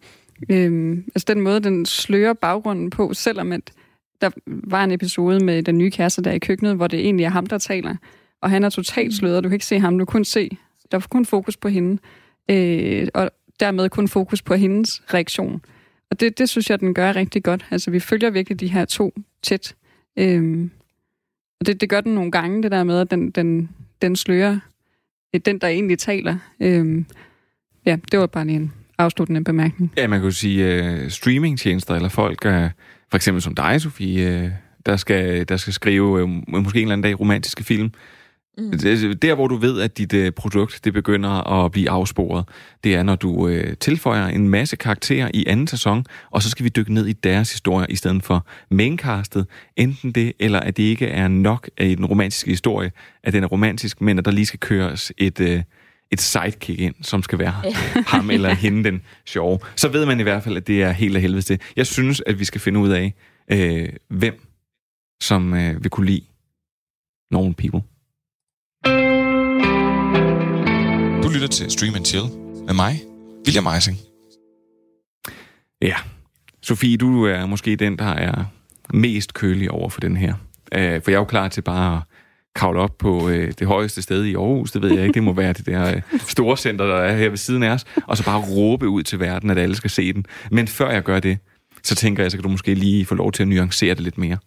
[0.50, 3.72] Øh, altså den måde, den slører baggrunden på, selvom at
[4.24, 7.30] der var en episode med den nye kæreste der i køkkenet, hvor det egentlig er
[7.30, 7.96] ham, der taler,
[8.42, 10.58] og han er totalt sløret, du kan ikke se ham, du kan kun se,
[10.92, 12.02] der er kun fokus på hende,
[12.52, 15.62] øh, og dermed kun fokus på hendes reaktion.
[16.12, 17.66] Og det, det synes jeg, den gør rigtig godt.
[17.72, 19.76] Altså, vi følger virkelig de her to tæt.
[20.20, 20.72] Øhm,
[21.60, 23.70] og det, det gør den nogle gange, det der med, at den, den,
[24.02, 24.60] den slører
[25.34, 26.38] det er den, der egentlig taler.
[26.60, 27.06] Øhm,
[27.86, 29.92] ja, det var bare lige en afsluttende bemærkning.
[29.98, 32.70] Ja, man jo sige uh, streamingtjenester, eller folk, uh,
[33.14, 34.52] for eksempel som dig, Sofie, uh,
[34.86, 37.92] der, skal, der skal skrive uh, måske en eller anden dag romantiske film.
[38.58, 38.72] Mm.
[39.22, 42.46] Der, hvor du ved, at dit uh, produkt det begynder at blive afsporet,
[42.84, 46.64] det er, når du uh, tilføjer en masse karakterer i anden sæson, og så skal
[46.64, 49.46] vi dykke ned i deres historie i stedet for maincastet.
[49.76, 52.92] Enten det, eller at det ikke er nok af i den romantiske historie,
[53.24, 55.40] at den er romantisk, men at der lige skal køres et...
[55.40, 55.62] Uh,
[56.14, 57.54] et sidekick ind, som skal være
[58.14, 59.60] ham eller hende den sjove.
[59.76, 61.62] Så ved man i hvert fald, at det er helt af helvede til.
[61.76, 63.14] Jeg synes, at vi skal finde ud af,
[63.52, 64.48] øh, hvem
[65.22, 66.26] som øh, vil kunne lide
[67.32, 67.82] nogle people.
[71.24, 72.26] Du lytter til Stream and Chill
[72.66, 73.02] med mig,
[73.46, 73.98] William Eising.
[75.82, 75.96] Ja.
[76.62, 78.46] Sofie, du er måske den, der er
[78.94, 80.34] mest kølig over for den her.
[80.74, 82.02] Øh, for jeg er jo klar til bare at
[82.56, 85.34] kravle op på øh, det højeste sted i Aarhus, det ved jeg ikke, det må
[85.34, 88.26] være det der øh, store center, der er her ved siden af os, og så
[88.26, 90.26] bare råbe ud til verden, at alle skal se den.
[90.52, 91.38] Men før jeg gør det,
[91.84, 94.18] så tænker jeg, så kan du måske lige få lov til at nuancere det lidt
[94.18, 94.38] mere.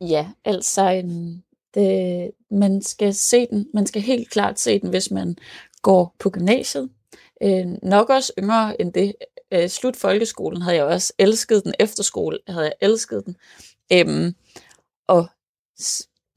[0.00, 1.42] Ja, altså, øhm,
[1.74, 3.66] det, man skal se den.
[3.74, 5.36] Man skal helt klart se den, hvis man
[5.82, 6.88] går på gymnasiet.
[7.42, 9.14] Øh, nok også yngre end det.
[9.52, 11.74] Øh, slut folkeskolen havde jeg også elsket den.
[11.80, 13.36] Efterskole havde jeg elsket den.
[13.92, 14.34] Øhm,
[15.06, 15.28] og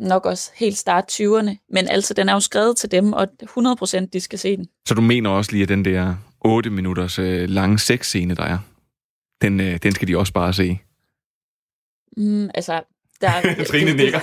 [0.01, 1.65] nok også helt start 20'erne.
[1.69, 4.67] Men altså, den er jo skrevet til dem, og 100% de skal se den.
[4.87, 8.57] Så du mener også lige, at den der 8 minutters øh, lange sexscene, der er,
[9.41, 10.79] den, øh, den skal de også bare se.
[12.17, 12.81] Mm, altså,
[13.21, 13.63] der er...
[13.63, 14.19] Trine nikker.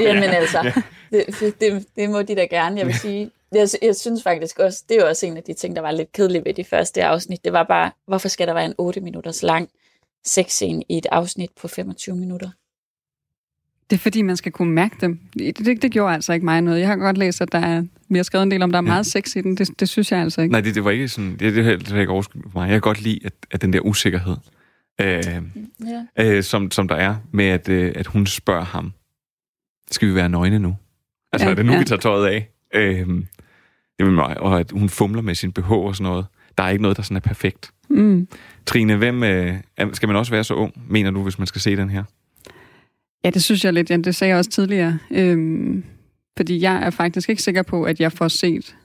[0.00, 0.72] Jamen altså,
[1.12, 1.18] Ja.
[1.40, 2.78] det, det, det må de da gerne.
[2.78, 5.54] Jeg vil sige, jeg, jeg synes faktisk også, det er jo også en af de
[5.54, 7.44] ting, der var lidt kedelige ved de første afsnit.
[7.44, 9.68] Det var bare, hvorfor skal der være en 8 minutters lang
[10.24, 12.50] sexscene i et afsnit på 25 minutter?
[13.90, 15.18] Det er fordi, man skal kunne mærke dem.
[15.38, 16.80] Det, det, det gjorde altså ikke mig noget.
[16.80, 18.82] Jeg har godt læst, at der er, vi har skrevet en del om, der er
[18.82, 19.56] meget sex i den.
[19.56, 20.52] Det, det synes jeg altså ikke.
[20.52, 22.66] Nej, det, det var ikke sådan, det, det er heller ikke overskud for mig.
[22.66, 24.36] Jeg kan godt lide, at, at den der usikkerhed,
[25.00, 25.22] øh,
[26.18, 26.36] Ja.
[26.36, 28.92] øh, som, som der er med, at, øh, at hun spørger ham,
[29.90, 30.76] skal vi være nøgne nu?
[31.32, 31.76] Altså, Ja, ja, er det nu, ja.
[31.76, 31.82] ja.
[31.82, 32.48] vi tager tøjet af?
[32.74, 33.06] Øh,
[33.98, 36.26] det med mig, og at hun fumler med sin BH og sådan noget.
[36.58, 37.70] Der er ikke noget, der sådan er perfekt.
[37.88, 38.28] Mm.
[38.66, 39.54] Trine, hvem, øh,
[39.92, 42.04] skal man også være så ung, mener du, hvis man skal se den her?
[43.24, 43.90] Ja, det synes jeg lidt.
[43.90, 44.98] Ja, det sagde jeg også tidligere.
[45.10, 45.84] Øhm,
[46.36, 48.76] fordi jeg er faktisk ikke sikker på, at jeg får set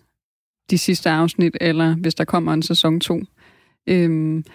[0.69, 3.21] de sidste afsnit, eller hvis der kommer en sæson 2.
[3.87, 4.45] Øhm,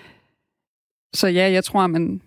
[1.15, 2.21] så ja, jeg tror, at man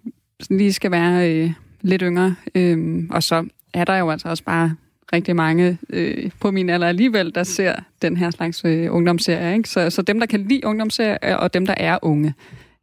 [0.50, 2.36] lige skal være øh, lidt yngre.
[2.56, 4.76] Øhm, og så er der jo altså også bare
[5.14, 9.58] rigtig mange øh, på min alder alligevel, der ser den her slags øh, ungdomsserie.
[9.58, 9.70] Ikke?
[9.70, 12.34] Så, så dem, der kan lide ungdomsserier, og dem, der er unge,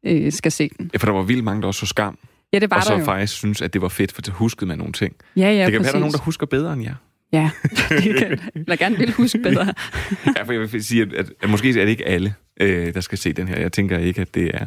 [0.07, 0.91] øh, skal se den.
[0.93, 2.19] Ja, for der var vildt mange, der også så skam.
[2.57, 3.05] Ja, det var og så der jo.
[3.05, 5.15] faktisk synes, at det var fedt, for så huskede man nogle ting.
[5.37, 5.91] Ja, ja, det kan være, præcis.
[5.91, 6.95] der er nogen, der husker bedre end jer.
[7.33, 7.51] Ja,
[7.89, 8.39] det kan
[8.69, 9.65] jeg gerne vil huske bedre.
[10.37, 13.01] ja, for jeg vil sige, at, at, at måske er det ikke alle, øh, der
[13.01, 13.61] skal se den her.
[13.61, 14.67] Jeg tænker ikke, at det er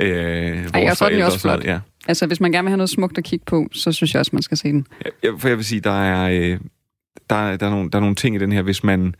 [0.00, 1.64] øh, vores Ej, så er den forældre også flot.
[1.64, 1.78] Ja.
[2.08, 4.30] Altså, hvis man gerne vil have noget smukt at kigge på, så synes jeg også,
[4.32, 4.86] man skal se den.
[5.24, 6.58] Ja, for jeg vil sige, der er, øh,
[7.30, 9.14] der, er, der, er nogle, der er nogle ting i den her, hvis man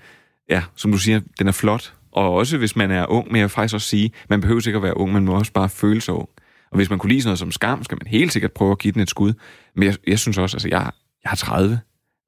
[0.50, 1.92] ja, som du siger, den er flot.
[2.12, 4.80] Og også hvis man er ung, men jeg vil faktisk også sige, man behøver sikkert
[4.80, 6.28] at være ung, man må også bare føle sig ung.
[6.70, 8.78] Og hvis man kunne lide sådan noget som skam, skal man helt sikkert prøve at
[8.78, 9.32] give den et skud.
[9.74, 10.90] Men jeg, jeg synes også, altså jeg,
[11.22, 11.80] jeg har 30.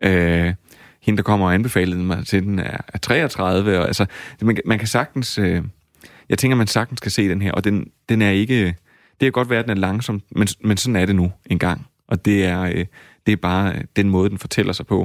[0.04, 0.54] Øh,
[1.02, 3.78] hende, der kommer og anbefalede mig til den, er, er 33.
[3.78, 4.06] Og, altså,
[4.42, 5.38] man, man kan sagtens...
[5.38, 5.62] Øh,
[6.28, 8.64] jeg tænker, man sagtens kan se den her, og den, den er ikke...
[9.20, 11.58] Det kan godt være, at den er langsom, men, men sådan er det nu en
[11.58, 11.86] gang.
[12.08, 12.86] Og det er, øh,
[13.26, 14.98] det er bare den måde, den fortæller sig på.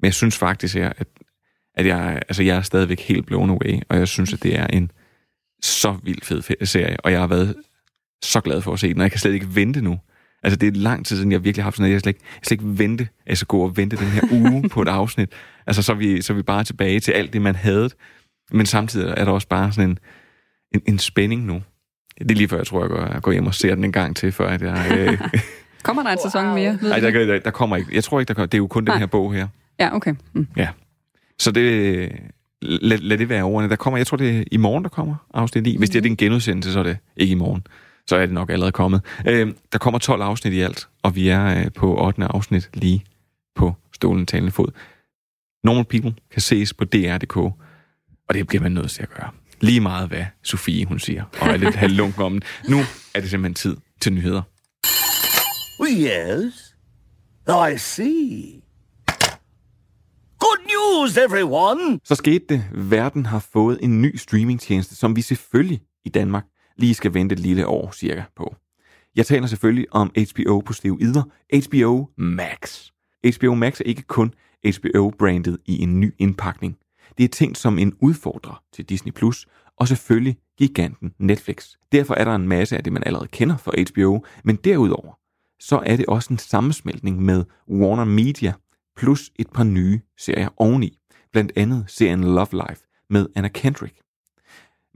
[0.00, 1.08] Men jeg synes faktisk, at,
[1.74, 4.66] at jeg, altså, jeg er stadigvæk helt blown away, og jeg synes, at det er
[4.66, 4.90] en
[5.62, 7.54] så vild fed serie, og jeg har været
[8.22, 9.98] så glad for at se den, og jeg kan slet ikke vente nu.
[10.42, 12.24] Altså, det er lang tid siden, jeg virkelig har haft sådan noget, jeg slet ikke,
[12.24, 15.32] jeg slet ikke vente, altså gå og vente den her uge på et afsnit.
[15.66, 17.90] Altså, så er, vi, så er vi bare tilbage til alt det, man havde.
[18.52, 19.98] Men samtidig er der også bare sådan en,
[20.74, 21.62] en, en spænding nu.
[22.18, 23.92] Det er lige før, jeg tror, jeg går, jeg går hjem og ser den en
[23.92, 24.86] gang til, før at jeg...
[24.98, 25.20] Øh...
[25.82, 26.30] kommer der en wow.
[26.30, 26.78] sæson mere?
[26.82, 27.94] Nej, der, der, der kommer ikke.
[27.94, 28.46] Jeg tror ikke, der kommer.
[28.46, 28.94] Det er jo kun Nej.
[28.94, 29.48] den her bog her.
[29.80, 30.14] Ja, okay.
[30.32, 30.46] Mm.
[30.56, 30.68] Ja.
[31.38, 32.12] Så det...
[32.62, 33.70] Lad, lad det være ordene.
[33.70, 35.76] Der kommer, jeg tror, det er i morgen, der kommer afsnit 9.
[35.78, 37.66] Hvis det er en genudsendelse, så er det ikke i morgen.
[38.08, 39.00] Så er det nok allerede kommet.
[39.26, 42.24] Øh, der kommer 12 afsnit i alt, og vi er øh, på 8.
[42.24, 43.04] afsnit lige
[43.54, 44.68] på stolen talende fod.
[45.64, 49.30] Normal People kan ses på DR.dk, og det bliver man nødt til at gøre.
[49.60, 52.42] Lige meget, hvad Sofie hun siger, og er lidt halvlunken om den.
[52.68, 52.78] Nu
[53.14, 54.42] er det simpelthen tid til nyheder.
[55.90, 56.74] Yes,
[57.74, 58.62] I see.
[60.38, 62.00] Good news, everyone!
[62.04, 62.64] Så skete det.
[62.72, 66.44] Verden har fået en ny streamingtjeneste, som vi selvfølgelig i Danmark
[66.78, 68.56] lige skal vente et lille år cirka på.
[69.16, 71.22] Jeg taler selvfølgelig om HBO på steroider,
[71.66, 72.90] HBO Max.
[73.36, 74.34] HBO Max er ikke kun
[74.64, 76.76] HBO-brandet i en ny indpakning.
[77.18, 81.72] Det er tænkt som en udfordrer til Disney+, Plus og selvfølgelig giganten Netflix.
[81.92, 85.18] Derfor er der en masse af det, man allerede kender fra HBO, men derudover,
[85.60, 88.52] så er det også en sammensmeltning med Warner Media,
[88.96, 90.98] plus et par nye serier oveni.
[91.32, 94.00] Blandt andet serien Love Life med Anna Kendrick.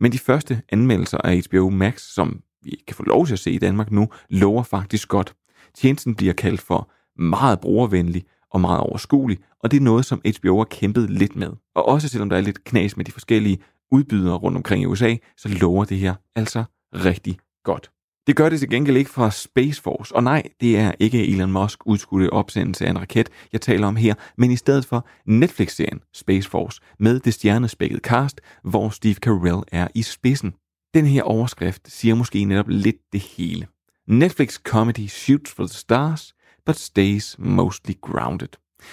[0.00, 3.50] Men de første anmeldelser af HBO Max, som vi kan få lov til at se
[3.50, 5.34] i Danmark nu, lover faktisk godt.
[5.74, 6.90] Tjenesten bliver kaldt for
[7.22, 11.50] meget brugervenlig og meget overskuelig, og det er noget, som HBO har kæmpet lidt med.
[11.74, 13.58] Og også selvom der er lidt knas med de forskellige
[13.90, 17.90] udbydere rundt omkring i USA, så lover det her altså rigtig godt.
[18.26, 21.52] Det gør det til gengæld ikke fra Space Force, og nej, det er ikke Elon
[21.52, 26.00] Musk udskudte opsendelse af en raket, jeg taler om her, men i stedet for Netflix-serien
[26.14, 30.54] Space Force med det stjernespækkede cast, hvor Steve Carell er i spidsen.
[30.94, 33.66] Den her overskrift siger måske netop lidt det hele.
[34.08, 36.34] Netflix comedy shoots for the stars,
[36.66, 38.48] but stays mostly grounded.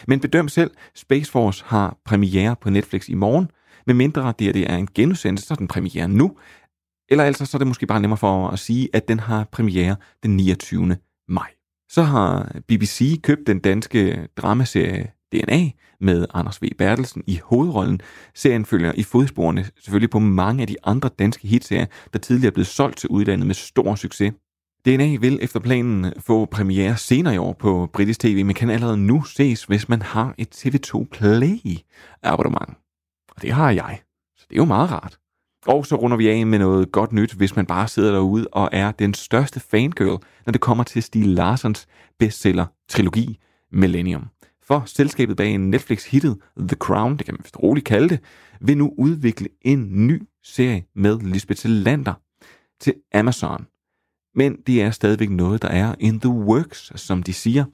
[0.07, 3.51] Men bedøm selv, Space Force har premiere på Netflix i morgen,
[3.85, 6.37] med mindre det, det er en genudsendelse, så er den premiere nu,
[7.09, 9.95] eller altså så er det måske bare nemmere for at sige, at den har premiere
[10.23, 10.95] den 29.
[11.27, 11.49] maj.
[11.89, 16.65] Så har BBC købt den danske dramaserie DNA med Anders V.
[16.77, 18.01] Bertelsen i hovedrollen.
[18.35, 22.53] Serien følger i fodsporene selvfølgelig på mange af de andre danske hitserier, der tidligere er
[22.53, 24.33] blevet solgt til udlandet med stor succes.
[24.85, 28.97] DNA vil efter planen få premiere senere i år på britisk tv, men kan allerede
[28.97, 31.77] nu ses, hvis man har et TV2 Play
[32.23, 32.77] abonnement.
[33.35, 34.01] Og det har jeg,
[34.37, 35.17] så det er jo meget rart.
[35.67, 38.69] Og så runder vi af med noget godt nyt, hvis man bare sidder derude og
[38.71, 41.87] er den største fangirl, når det kommer til Stig Larsens
[42.19, 43.37] bestseller-trilogi
[43.71, 44.25] Millennium.
[44.67, 48.19] For selskabet bag Netflix-hittet The Crown, det kan man vist roligt kalde det,
[48.61, 52.13] vil nu udvikle en ny serie med Lisbeth Lander
[52.79, 53.67] til Amazon.
[54.35, 57.65] Men det er stadigvæk noget, der er in the works, som de siger.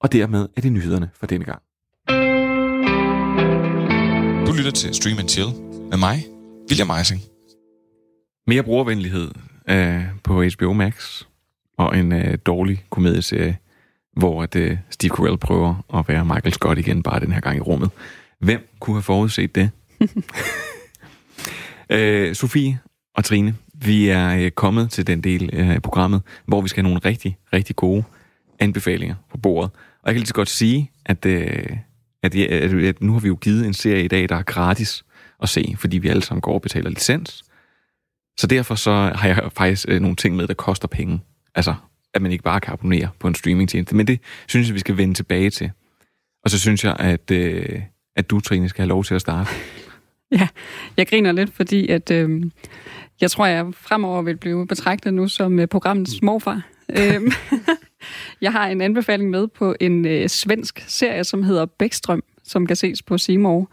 [0.00, 1.62] Og dermed er det nyhederne for denne gang.
[4.46, 5.48] Du lytter til Stream and Chill
[5.90, 6.39] med mig,
[6.70, 7.20] William Eising.
[8.46, 9.30] Mere brugervenlighed
[9.68, 11.22] øh, på HBO Max
[11.78, 13.58] og en øh, dårlig komedieserie,
[14.16, 17.56] hvor at, øh, Steve Carell prøver at være Michael Scott igen, bare den her gang
[17.56, 17.90] i rummet.
[18.38, 19.70] Hvem kunne have forudset det?
[21.90, 22.78] øh, Sofie
[23.14, 26.90] og Trine, vi er øh, kommet til den del af programmet, hvor vi skal have
[26.90, 28.04] nogle rigtig, rigtig gode
[28.58, 29.70] anbefalinger på bordet.
[30.02, 31.66] Og jeg kan lige så godt sige, at, øh,
[32.22, 35.04] at, at, at nu har vi jo givet en serie i dag, der er gratis
[35.42, 37.44] at se, fordi vi alle sammen går og betaler licens.
[38.38, 41.20] Så derfor så har jeg faktisk øh, nogle ting med, der koster penge.
[41.54, 41.74] Altså,
[42.14, 43.96] at man ikke bare kan abonnere på en streamingtjeneste.
[43.96, 45.70] Men det synes jeg, vi skal vende tilbage til.
[46.44, 47.82] Og så synes jeg, at, øh,
[48.16, 49.50] at du, Trine, skal have lov til at starte.
[50.32, 50.48] Ja,
[50.96, 52.42] jeg griner lidt, fordi at, øh,
[53.20, 56.62] jeg tror, jeg fremover vil blive betragtet nu som øh, programmets morfar.
[56.98, 57.32] Øhm,
[58.42, 62.76] jeg har en anbefaling med på en øh, svensk serie, som hedder Bækstrøm, som kan
[62.76, 63.70] ses på Seymour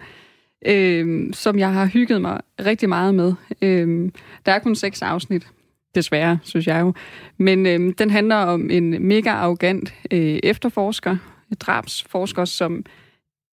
[0.67, 3.33] øh, som jeg har hygget mig rigtig meget med.
[3.61, 4.11] Øh,
[4.45, 5.47] der er kun seks afsnit,
[5.95, 6.93] desværre, synes jeg jo.
[7.37, 11.17] Men øh, den handler om en mega arrogant øh, efterforsker,
[11.59, 12.85] drabsforsker, som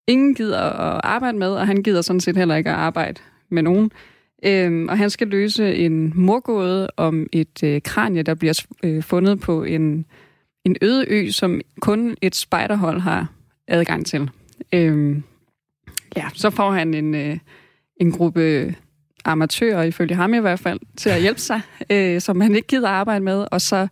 [0.09, 3.63] ingen gider at arbejde med, og han gider sådan set heller ikke at arbejde med
[3.63, 3.91] nogen.
[4.47, 9.41] Øhm, og han skal løse en morgåde om et øh, kranje, der bliver øh, fundet
[9.41, 10.07] på en,
[10.65, 13.33] en øde ø, som kun et spejderhold har
[13.69, 14.31] adgang til.
[14.73, 15.23] Øhm,
[16.17, 17.39] ja, så får han en, øh,
[18.01, 18.75] en gruppe
[19.25, 22.89] amatører, ifølge ham i hvert fald, til at hjælpe sig, øh, som han ikke gider
[22.89, 23.47] arbejde med.
[23.51, 23.89] Og så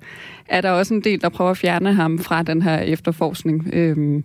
[0.49, 3.71] er der også en del, der prøver at fjerne ham fra den her efterforskning.
[3.73, 4.23] Øh,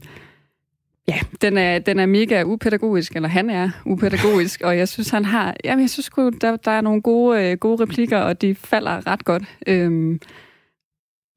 [1.08, 5.26] ja, den er, den er mega upædagogisk, eller han er upædagogisk, og jeg synes, han
[5.26, 5.56] har...
[5.64, 6.10] Jamen, jeg synes
[6.42, 9.44] der, der er nogle gode, øh, gode replikker, og de falder ret godt.
[9.68, 10.20] Øh,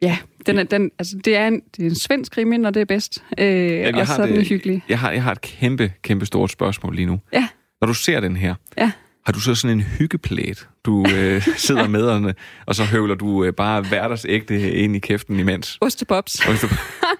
[0.02, 2.80] ja, den er, den, altså, det, er en, det er en svensk krimi, når det
[2.80, 3.24] er bedst.
[3.38, 4.82] Øh, jeg og så er den hyggelig.
[4.88, 7.20] Jeg har, jeg har et kæmpe, kæmpe stort spørgsmål lige nu.
[7.32, 7.48] Ja.
[7.80, 8.90] Når du ser den her, Ja.
[9.26, 12.34] har du så sådan en hyggeplæt, du øh, sidder med, og,
[12.66, 15.78] og så høvler du øh, bare hverdagsægte ind i kæften imens?
[15.80, 16.48] Ostepops.
[16.48, 16.80] Ostepops.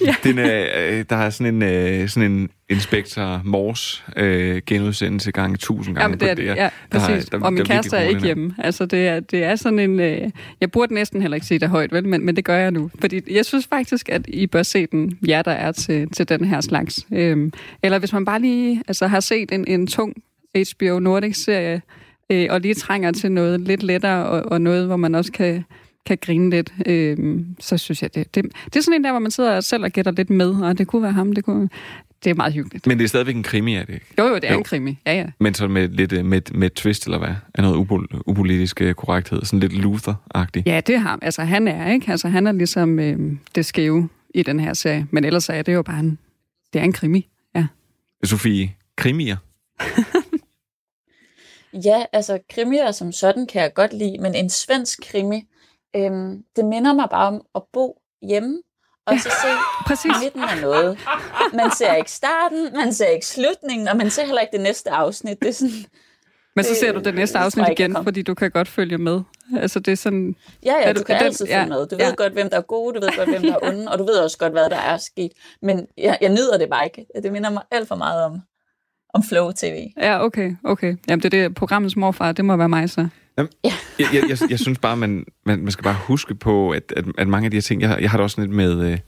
[0.00, 0.14] ja.
[0.24, 5.56] Den er, øh, der er sådan en, øh, sådan en Inspector Mors øh, genudsendelse gange
[5.56, 7.28] tusind gange Jamen, det er på det, ja, Der præcis.
[7.28, 8.54] der- og min der kæreste er ikke hjemme.
[8.58, 10.00] Altså, det er, det er sådan en...
[10.00, 12.08] Øh, jeg burde næsten heller ikke sige det højt, vel?
[12.08, 12.90] Men, men det gør jeg nu.
[13.00, 16.44] Fordi jeg synes faktisk, at I bør se den, jer der er til, til den
[16.44, 17.06] her slags.
[17.12, 20.14] Øhm, eller hvis man bare lige altså, har set en, en tung
[20.56, 21.82] HBO Nordic-serie,
[22.30, 25.64] øh, og lige trænger til noget lidt lettere, og, og noget, hvor man også kan,
[26.06, 29.18] kan grine lidt, øh, så synes jeg, det, det, det er sådan en der, hvor
[29.20, 31.68] man sidder selv og gætter lidt med, og det kunne være ham, det kunne...
[32.24, 32.86] Det er meget hyggeligt.
[32.86, 34.06] Men det er stadigvæk en krimi, er det ikke?
[34.18, 34.58] Jo, jo, det er Jo.
[34.58, 34.98] en krimi.
[35.06, 35.26] Ja, ja.
[35.40, 37.34] Men så med lidt øh, med, med twist, eller hvad?
[37.54, 39.44] Er noget upol- upolitisk øh, korrekthed?
[39.44, 40.62] Sådan lidt Luther-agtig?
[40.66, 41.18] Ja, det ham.
[41.22, 42.10] Altså, han er, ikke?
[42.10, 45.06] Altså, han er ligesom øh, det skæve i den her serie.
[45.10, 46.18] Men ellers er det jo bare en...
[46.72, 47.66] Det er en krimi, ja.
[48.24, 49.36] Sofie, krimier?
[51.84, 55.46] Ja, altså krimier som sådan kan jeg godt lide, men en svensk krimi,
[55.96, 58.58] øhm, det minder mig bare om at bo hjemme,
[59.06, 59.48] og så se
[59.86, 60.12] Præcis.
[60.22, 60.98] midten af noget.
[61.54, 64.90] Man ser ikke starten, man ser ikke slutningen, og man ser heller ikke det næste
[64.90, 65.40] afsnit.
[65.40, 65.70] Det er sådan,
[66.56, 69.20] Men så ser du det næste afsnit igen, fordi du kan godt følge med.
[69.56, 70.36] Altså, det er sådan...
[70.64, 71.86] ja, ja, du- du kan den- altid ja, følge med.
[71.86, 72.14] Du ved ja.
[72.14, 74.14] godt, hvem der er gode, du ved godt, hvem der er onde, og du ved
[74.18, 75.32] også godt, hvad der er sket.
[75.62, 77.06] Men jeg, jeg nyder det bare ikke.
[77.22, 78.40] Det minder mig alt for meget om,
[79.14, 79.86] om Flow TV.
[79.96, 80.96] Ja, okay, okay.
[81.08, 83.08] Jamen, det er det programmets morfar, det må være mig så.
[83.38, 83.50] Jamen,
[83.98, 87.04] jeg, jeg, jeg, jeg synes bare, man, man, man skal bare huske på, at, at,
[87.18, 88.90] at mange af de her ting, jeg, har- jeg har det også lidt med...
[88.92, 88.98] Øh,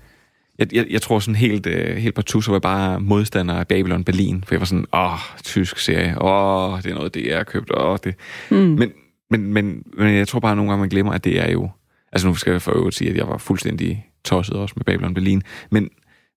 [0.59, 3.69] jeg, jeg, jeg tror sådan helt, øh, helt partout, så var jeg bare modstander af
[3.69, 7.45] Babylon Berlin, for jeg var sådan, åh, tysk serie, åh, det er noget, det er
[7.45, 8.15] købt, åh, det...
[8.51, 8.57] Mm.
[8.57, 8.93] Men,
[9.31, 11.71] men, men, men jeg tror bare nogle gange, man glemmer, at det er jo...
[12.13, 15.15] Altså nu skal jeg for øvrigt sige, at jeg var fuldstændig tosset også med Babylon
[15.15, 15.89] Berlin, men,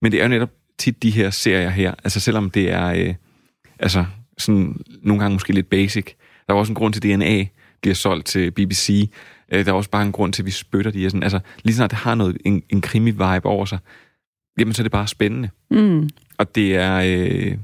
[0.02, 0.49] men det er jo netop
[0.80, 2.86] tit de her serier her, altså selvom det er...
[2.86, 3.13] Øh,
[3.80, 4.06] altså
[4.38, 6.06] sådan nogle gange måske lidt basic.
[6.47, 7.45] Der er også en grund til, at DNA
[7.81, 9.09] bliver solgt til BBC.
[9.51, 11.23] Øh, Der er også bare en grund til, at vi spytter de her sådan.
[11.23, 13.79] Altså, lige snart det har noget, en, en krimi-vibe over sig,
[14.59, 15.49] jamen så er det bare spændende.
[15.71, 16.09] Mm.
[16.37, 16.95] Og det er...
[16.95, 17.57] Øh,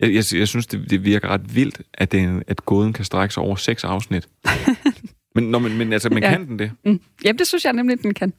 [0.00, 3.34] jeg, jeg, jeg synes, det, det virker ret vildt, at, det, at gåden kan strække
[3.34, 4.28] sig over seks afsnit.
[5.34, 6.30] men, når man, men altså, man Ja.
[6.30, 6.72] kan den det.
[6.84, 7.00] Mm.
[7.24, 8.32] Jamen, det synes jeg nemlig, den kan.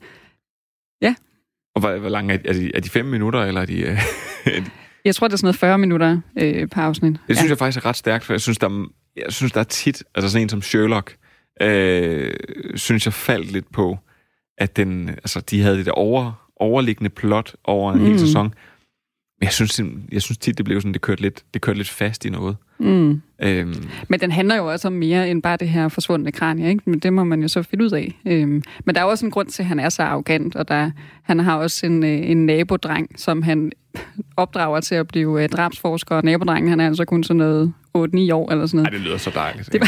[1.01, 1.15] Ja.
[1.75, 3.77] Og hvor, hvor lang er, er, de, er de fem minutter, eller er de...
[3.81, 3.97] Øh,
[5.05, 7.15] Jeg tror, det er sådan noget 40 minutter øh, per afsnit.
[7.27, 9.60] Det synes jeg faktisk er ret stærkt, for jeg synes, der, er- jeg synes, der
[9.60, 11.15] er tit, altså sådan en som Sherlock,
[11.62, 12.34] øh,
[12.76, 13.97] synes jeg faldt lidt på,
[14.58, 18.06] at den, altså, de havde det der over, overliggende plot over en mm.
[18.06, 18.54] hel sæson.
[19.39, 21.89] Men jeg synes, jeg synes tit, det blev sådan, det kørte lidt, det kørte lidt
[21.89, 22.58] fast i noget.
[22.80, 23.21] Mm.
[23.41, 26.84] Øhm, Men den handler jo også om mere end bare det her forsvundne kranie, ikke?
[26.86, 28.19] Men det må man jo så finde ud af.
[28.26, 30.91] Øhm, men der er også en grund til, at han er så arrogant, og der,
[31.24, 33.71] han har også en, øh, en nabodreng, som han
[34.38, 37.99] opdrager til at blive øh, drabsforsker, og nabodrengen, han er altså kun sådan noget 8-9
[38.34, 38.91] år eller sådan ej, noget.
[38.91, 39.73] det lyder så dejligt.
[39.73, 39.82] Det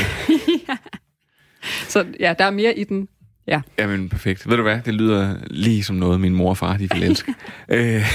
[0.69, 0.77] ja.
[1.89, 3.07] Så ja, der er mere i den.
[3.47, 3.61] Ja.
[3.79, 4.49] Jamen, perfekt.
[4.49, 4.79] Ved du hvad?
[4.85, 7.33] Det lyder lige som noget, min mor og far, de vil elske.
[7.69, 8.05] øh,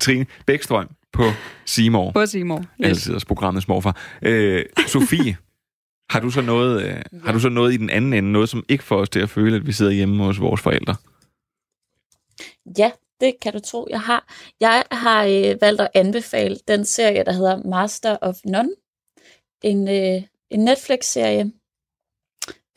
[0.00, 1.22] Trine Bækstrøm på
[1.66, 2.10] Seymour.
[2.12, 2.58] På Seymour.
[2.58, 2.88] Yes.
[2.88, 3.96] Altid også programmets morfar.
[4.22, 5.36] Øh, Sofie,
[6.10, 8.64] har du, så noget, øh, har du så noget i den anden ende, noget som
[8.68, 10.94] ikke får os til at føle, at vi sidder hjemme hos vores forældre?
[12.78, 14.34] Ja, det kan du tro, jeg har.
[14.60, 18.70] Jeg har øh, valgt at anbefale den serie, der hedder Master of None.
[19.62, 21.52] En, øh, en Netflix-serie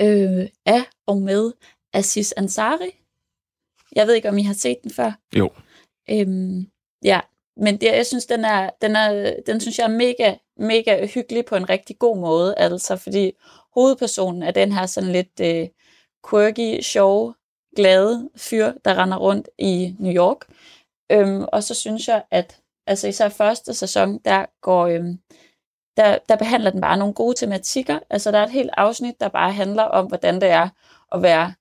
[0.02, 1.52] øh, af og med
[1.94, 2.92] Aziz Ansari.
[3.96, 5.12] Jeg ved ikke, om I har set den før.
[5.38, 5.50] Jo.
[6.10, 6.68] Øhm,
[7.04, 7.20] ja,
[7.58, 11.46] men det, jeg synes, den er, den er, den synes jeg er mega, mega hyggelig
[11.46, 13.32] på en rigtig god måde, altså fordi
[13.74, 15.68] hovedpersonen er den her sådan lidt øh,
[16.30, 17.34] quirky, sjove,
[17.76, 20.38] glade fyr, der render rundt i New York.
[21.12, 25.20] Øhm, og så synes jeg, at altså især første sæson, der går, øhm,
[26.04, 28.00] der, der behandler den bare nogle gode tematikker.
[28.10, 30.70] Altså der er et helt afsnit, der bare handler om, hvordan det er
[31.12, 31.54] at være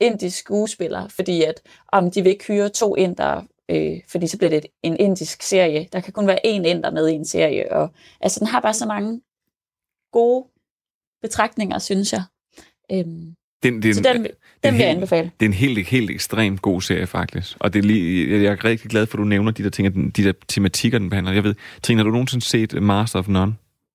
[0.00, 1.60] indisk skuespiller, fordi at
[1.92, 5.88] om de vil ikke hyre to indere øh, fordi så bliver det en indisk serie.
[5.92, 8.74] Der kan kun være én inder med i en serie, og altså den har bare
[8.74, 9.20] så mange
[10.12, 10.46] gode
[11.22, 12.22] betragtninger, synes jeg.
[12.92, 14.26] Øhm, Den, den, så den, den,
[14.64, 15.30] den vil jeg anbefale.
[15.40, 17.56] Det er en helt, helt ekstremt god serie, faktisk.
[17.60, 20.16] Og det er lige, jeg er rigtig glad for, at du nævner de der ting,
[20.16, 21.32] de der tematikker, den behandler.
[21.32, 23.54] Jeg ved, Trine, har du nogensinde set Master of None?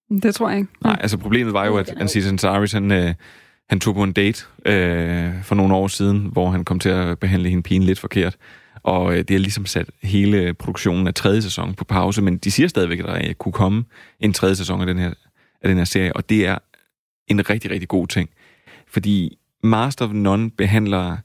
[0.10, 0.72] Det tror jeg ikke.
[0.84, 3.14] Nej, altså problemet var jo, at Aziz Ansari, han, øh,
[3.70, 7.20] han tog på en date øh, for nogle år siden, hvor han kom til at
[7.20, 8.38] behandle hende pigen lidt forkert.
[8.84, 12.52] Og øh, det har ligesom sat hele produktionen af tredje sæson på pause, men de
[12.52, 13.84] siger stadigvæk, at der øh, kunne komme
[14.20, 15.14] en tredje sæson af den her,
[15.62, 16.58] af den her serie, og det er
[17.28, 18.30] en rigtig, rigtig god ting.
[18.88, 21.18] Fordi Master of None behandler,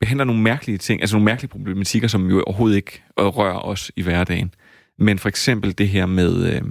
[0.00, 4.02] behandler nogle mærkelige ting, altså nogle mærkelige problematikker, som jo overhovedet ikke rører os i
[4.02, 4.54] hverdagen.
[4.98, 6.62] Men for eksempel det her med, øh,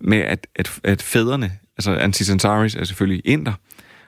[0.00, 3.52] med at, at, at fædrene, altså Antis Ansaris er selvfølgelig inder,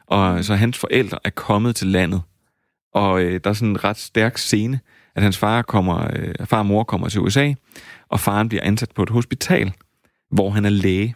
[0.06, 2.22] og så hans forældre er kommet til landet.
[2.94, 4.80] Og øh, der er sådan en ret stærk scene,
[5.16, 7.52] at hans far, kommer, øh, far og mor kommer til USA,
[8.08, 9.72] og faren bliver ansat på et hospital,
[10.30, 11.14] hvor han er læge.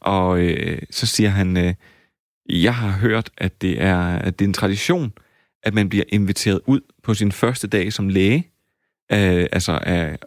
[0.00, 1.74] Og øh, så siger han, øh,
[2.48, 5.12] jeg har hørt, at det, er, at det er en tradition,
[5.62, 8.36] at man bliver inviteret ud på sin første dag som læge,
[9.12, 10.18] øh, altså af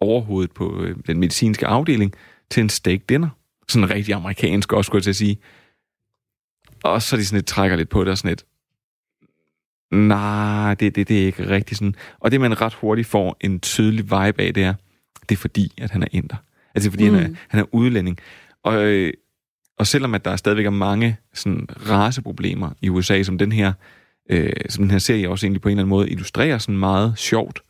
[0.00, 2.14] overhovedet på øh, den medicinske afdeling,
[2.52, 3.28] til en steak dinner.
[3.68, 5.38] Sådan rigtig amerikansk også, skulle jeg til at sige.
[6.84, 8.44] Og så de sådan lidt, trækker lidt på det, og sådan lidt,
[9.90, 11.94] nej, det, det, det er ikke rigtig sådan.
[12.20, 14.74] Og det, man ret hurtigt får en tydelig vibe af, det er,
[15.28, 16.36] det er fordi, at han er inder.
[16.74, 17.14] Altså fordi mm.
[17.14, 18.18] han, er, han er udlænding.
[18.62, 19.12] Og, øh,
[19.78, 23.72] og selvom at der stadigvæk er mange sådan, raceproblemer i USA, som den her,
[24.30, 27.18] øh, som den her serie også egentlig på en eller anden måde illustrerer sådan meget
[27.18, 27.62] sjovt,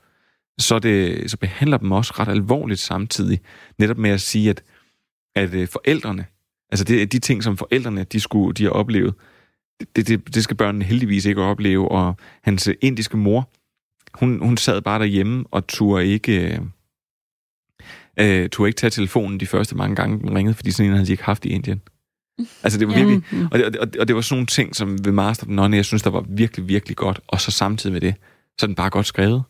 [0.58, 3.40] så, det, så behandler dem også ret alvorligt samtidig.
[3.78, 4.62] Netop med at sige, at,
[5.34, 6.26] at øh, forældrene,
[6.72, 9.14] altså det, de ting, som forældrene de skulle, de har oplevet,
[9.96, 11.88] det, det, det skal børnene heldigvis ikke opleve.
[11.90, 13.48] Og hans øh, indiske mor,
[14.14, 16.52] hun, hun sad bare derhjemme og turde ikke...
[16.52, 16.58] Øh,
[18.16, 21.06] øh, turde ikke tage telefonen de første mange gange, den ringede, fordi sådan en havde
[21.06, 21.82] de ikke haft i Indien.
[22.62, 23.46] Altså det var virkelig, Mm.
[23.52, 25.76] og det, og, det, og det var sådan nogle ting, som ved Master of None,
[25.76, 28.14] jeg synes, der var virkelig, virkelig godt, og så samtidig med det,
[28.60, 29.42] så er den bare godt skrevet,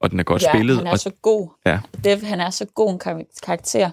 [0.00, 0.76] og den er godt ja, spillet.
[0.76, 1.48] han er og, så god.
[1.66, 1.80] Ja.
[2.04, 3.90] Dev, han er så god en kar- karakter.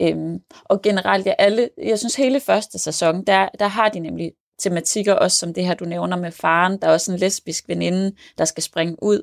[0.00, 4.32] Øhm, og generelt, ja, alle, jeg synes hele første sæson, der, der har de nemlig
[4.58, 6.78] tematikker, også som det her, du nævner med faren.
[6.82, 9.22] Der er også en lesbisk veninde, der skal springe ud.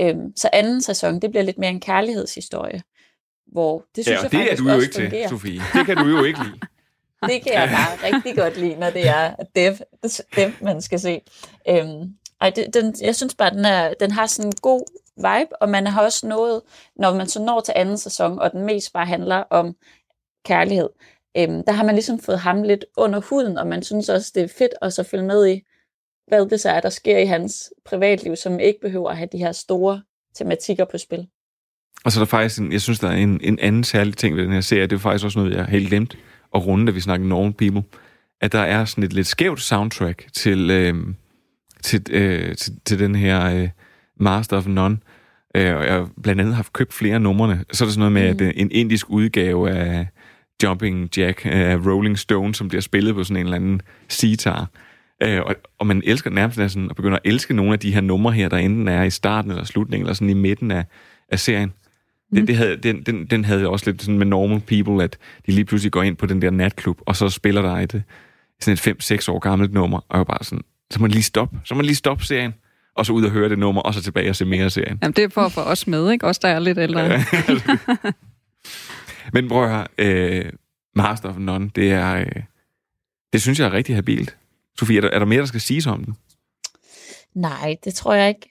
[0.00, 2.82] Øhm, så anden sæson, det bliver lidt mere en kærlighedshistorie.
[3.46, 5.28] Hvor det synes ja, og jeg det er faktisk du jo ikke til, fungerer.
[5.28, 5.62] Sofie.
[5.74, 6.60] Det kan du jo ikke lide.
[7.28, 9.74] Det kan jeg bare rigtig godt lide, når det er Dev,
[10.36, 11.20] Dev man skal se.
[11.68, 14.84] Øhm, ej, det, den, jeg synes bare, den, er, den har sådan en god
[15.16, 16.60] vibe, og man har også nået,
[16.96, 19.74] når man så når til anden sæson, og den mest bare handler om
[20.44, 20.88] kærlighed,
[21.36, 24.42] øhm, der har man ligesom fået ham lidt under huden, og man synes også, det
[24.42, 25.62] er fedt at så følge med i,
[26.28, 29.38] hvad det så er, der sker i hans privatliv, som ikke behøver at have de
[29.38, 30.02] her store
[30.34, 31.26] tematikker på spil.
[32.04, 34.36] Og så er der faktisk, en, jeg synes, der er en, en anden særlig ting
[34.36, 36.18] ved den her serie, det er faktisk også noget, jeg helt glemt
[36.54, 37.84] at runde, da vi snakker Normal People,
[38.40, 40.94] at der er sådan et lidt skævt soundtrack til, øh,
[41.82, 43.68] til, øh, til, til den her øh,
[44.16, 44.98] Master of None.
[45.54, 47.64] Øh, og jeg har blandt andet haft købt flere af numrene.
[47.72, 48.48] Så er der sådan noget med, mm.
[48.48, 50.08] at en indisk udgave af
[50.62, 54.66] Jumping Jack af Rolling Stone, som bliver spillet på sådan en eller anden sitar.
[55.22, 58.00] Øh, og, og man elsker nærmest sådan, at begynde at elske nogle af de her
[58.00, 60.84] numre her, der enten er i starten eller slutningen, eller sådan i midten af,
[61.28, 61.72] af serien.
[62.34, 65.52] Det, det havde, den, den, den havde også lidt sådan med Normal People, at de
[65.52, 68.02] lige pludselig går ind på den der natklub, og så spiller der et,
[68.60, 71.58] sådan et 5-6 år gammelt nummer, og jeg bare sådan, så må man lige stoppe,
[71.64, 72.54] så må man lige stoppe serien,
[72.96, 74.98] og så ud og høre det nummer, og så tilbage og se mere af serien.
[75.02, 76.26] Jamen, det er for at få os med, ikke?
[76.26, 77.08] Os, der er lidt ældre.
[79.32, 80.52] Men prøv at høre, øh,
[80.94, 82.42] Master of None, det er, øh,
[83.32, 84.36] det synes jeg er rigtig habilt.
[84.78, 86.16] Sofie, er der, er der mere, der skal siges om den?
[87.34, 88.48] Nej, det tror jeg ikke.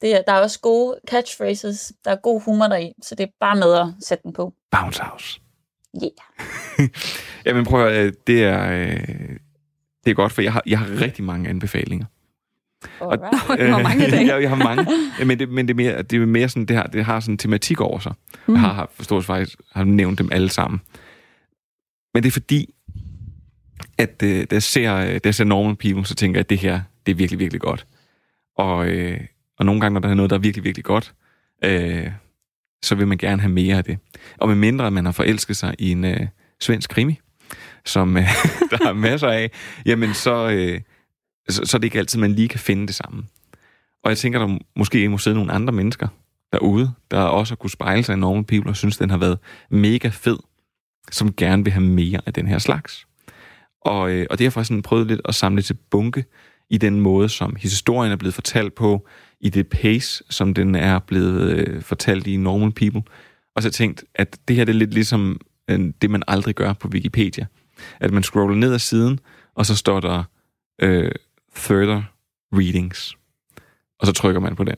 [0.00, 3.30] Det er, der er også gode catchphrases, der er god humor deri, så det er
[3.40, 4.54] bare med at sætte den på.
[4.70, 5.40] Bounce House.
[6.02, 6.88] Yeah.
[7.46, 9.36] Jamen prøv at øh, det er, øh,
[10.04, 12.06] det er godt, for jeg har, jeg har rigtig mange anbefalinger.
[13.00, 13.70] Alright.
[13.70, 14.86] Hvor mange af jeg, jeg har mange,
[15.26, 17.34] men det, men det er mere, det er mere sådan, det har, det har sådan
[17.34, 18.12] en tematik over sig.
[18.46, 18.54] Mm.
[18.54, 20.80] Jeg har, har forstået faktisk, har nævnt dem alle sammen.
[22.14, 22.74] Men det er fordi,
[23.98, 26.50] at øh, da jeg ser, øh, da jeg ser Normal People, så tænker jeg, at
[26.50, 27.86] det her, det er virkelig, virkelig godt.
[28.58, 29.20] Og, øh,
[29.58, 31.14] og nogle gange, når der er noget, der er virkelig, virkelig godt,
[31.64, 32.10] øh,
[32.82, 33.98] så vil man gerne have mere af det.
[34.38, 36.20] Og med mindre, at man har forelsket sig i en øh,
[36.60, 37.20] svensk krimi,
[37.84, 38.22] som øh,
[38.70, 39.50] der er masser af,
[39.86, 40.80] jamen så, øh,
[41.48, 43.24] så, så er det ikke altid, man lige kan finde det samme.
[44.04, 46.08] Og jeg tænker, der måske må sidde nogle andre mennesker
[46.52, 49.38] derude, der også har kunne spejle sig i Normal People, og synes, den har været
[49.70, 50.38] mega fed,
[51.10, 53.06] som gerne vil have mere af den her slags.
[53.80, 56.24] Og, øh, og det har jeg faktisk sådan prøvet lidt at samle til bunke
[56.70, 59.06] i den måde, som historien er blevet fortalt på,
[59.40, 63.02] i det pace, som den er blevet øh, fortalt i Normal People.
[63.56, 66.72] Og så tænkt, at det her det er lidt ligesom øh, det, man aldrig gør
[66.72, 67.46] på Wikipedia.
[68.00, 69.20] At man scroller ned ad siden,
[69.54, 70.24] og så står der
[70.82, 71.12] øh,
[71.54, 72.02] further
[72.52, 73.16] readings.
[73.98, 74.76] Og så trykker man på den.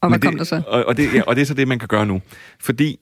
[0.00, 0.62] Og hvad Men det, kom der så?
[0.66, 2.22] Og, og, det, ja, og det er så det, man kan gøre nu.
[2.60, 3.00] Fordi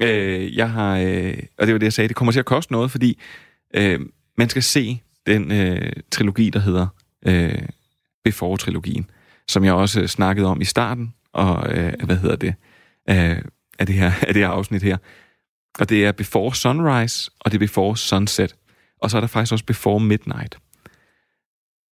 [0.00, 2.72] øh, jeg har, øh, og det var det, jeg sagde, det kommer til at koste
[2.72, 3.20] noget, fordi
[3.74, 4.00] øh,
[4.38, 6.86] man skal se den øh, trilogi, der hedder
[7.26, 7.62] øh,
[8.24, 9.04] Before-trilogien,
[9.48, 12.54] som jeg også øh, snakkede om i starten, og øh, hvad hedder det,
[13.10, 13.42] øh,
[13.78, 14.96] af, det her, af det her afsnit her.
[15.78, 18.54] Og det er Before Sunrise, og det er Before Sunset.
[19.02, 20.58] Og så er der faktisk også Before Midnight.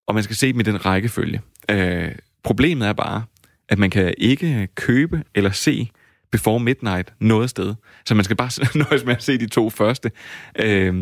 [0.06, 1.40] Og man skal se dem i den rækkefølge.
[1.70, 3.24] Øh, problemet er bare,
[3.68, 5.90] at man kan ikke købe eller se
[6.32, 7.74] Before Midnight noget sted.
[8.06, 10.10] Så man skal bare nøjes med at se de to første.
[10.58, 10.94] Øh,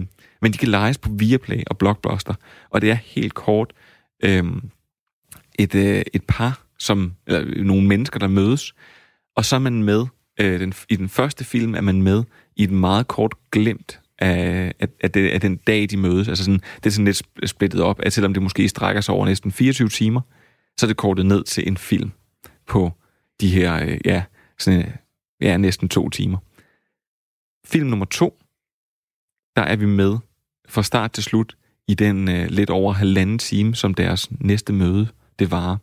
[0.42, 2.34] men de kan lejes på Viaplay og Blockbuster.
[2.70, 3.72] Og det er helt kort
[4.24, 4.44] øh,
[5.58, 8.74] et, øh, et par, som, eller nogle mennesker, der mødes.
[9.36, 10.06] Og så er man med,
[10.40, 12.24] øh, den, i den første film er man med
[12.56, 16.28] i et meget kort glimt af, af, det, af den dag, de mødes.
[16.28, 19.26] Altså sådan, det er sådan lidt splittet op, at selvom det måske strækker sig over
[19.26, 20.20] næsten 24 timer,
[20.76, 22.10] så er det kortet ned til en film
[22.66, 22.92] på
[23.40, 24.22] de her, øh, ja,
[24.58, 24.92] sådan,
[25.40, 26.38] ja, næsten to timer.
[27.66, 28.38] Film nummer to,
[29.56, 30.16] der er vi med
[30.68, 31.56] fra start til slut
[31.88, 35.08] i den øh, lidt over halvanden time, som deres næste møde
[35.38, 35.76] det varer.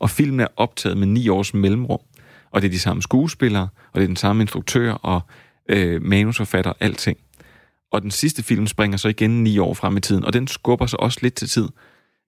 [0.00, 2.00] Og filmen er optaget med ni års mellemrum,
[2.50, 5.20] og det er de samme skuespillere, og det er den samme instruktør og
[5.68, 7.18] øh, manusforfatter, alting.
[7.94, 10.86] Og den sidste film springer så igen ni år frem i tiden, og den skubber
[10.86, 11.68] sig også lidt til tid.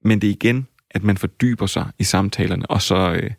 [0.04, 3.30] Men det er igen, at man fordyber sig i samtalerne, og så, øh,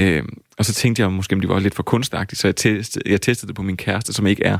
[0.00, 0.24] øh,
[0.58, 3.20] og så tænkte jeg måske, om det var lidt for kunstagtigt, så jeg testede, jeg
[3.20, 4.58] testede det på min kæreste, som ikke er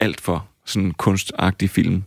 [0.00, 2.02] alt for sådan kunstagtig film.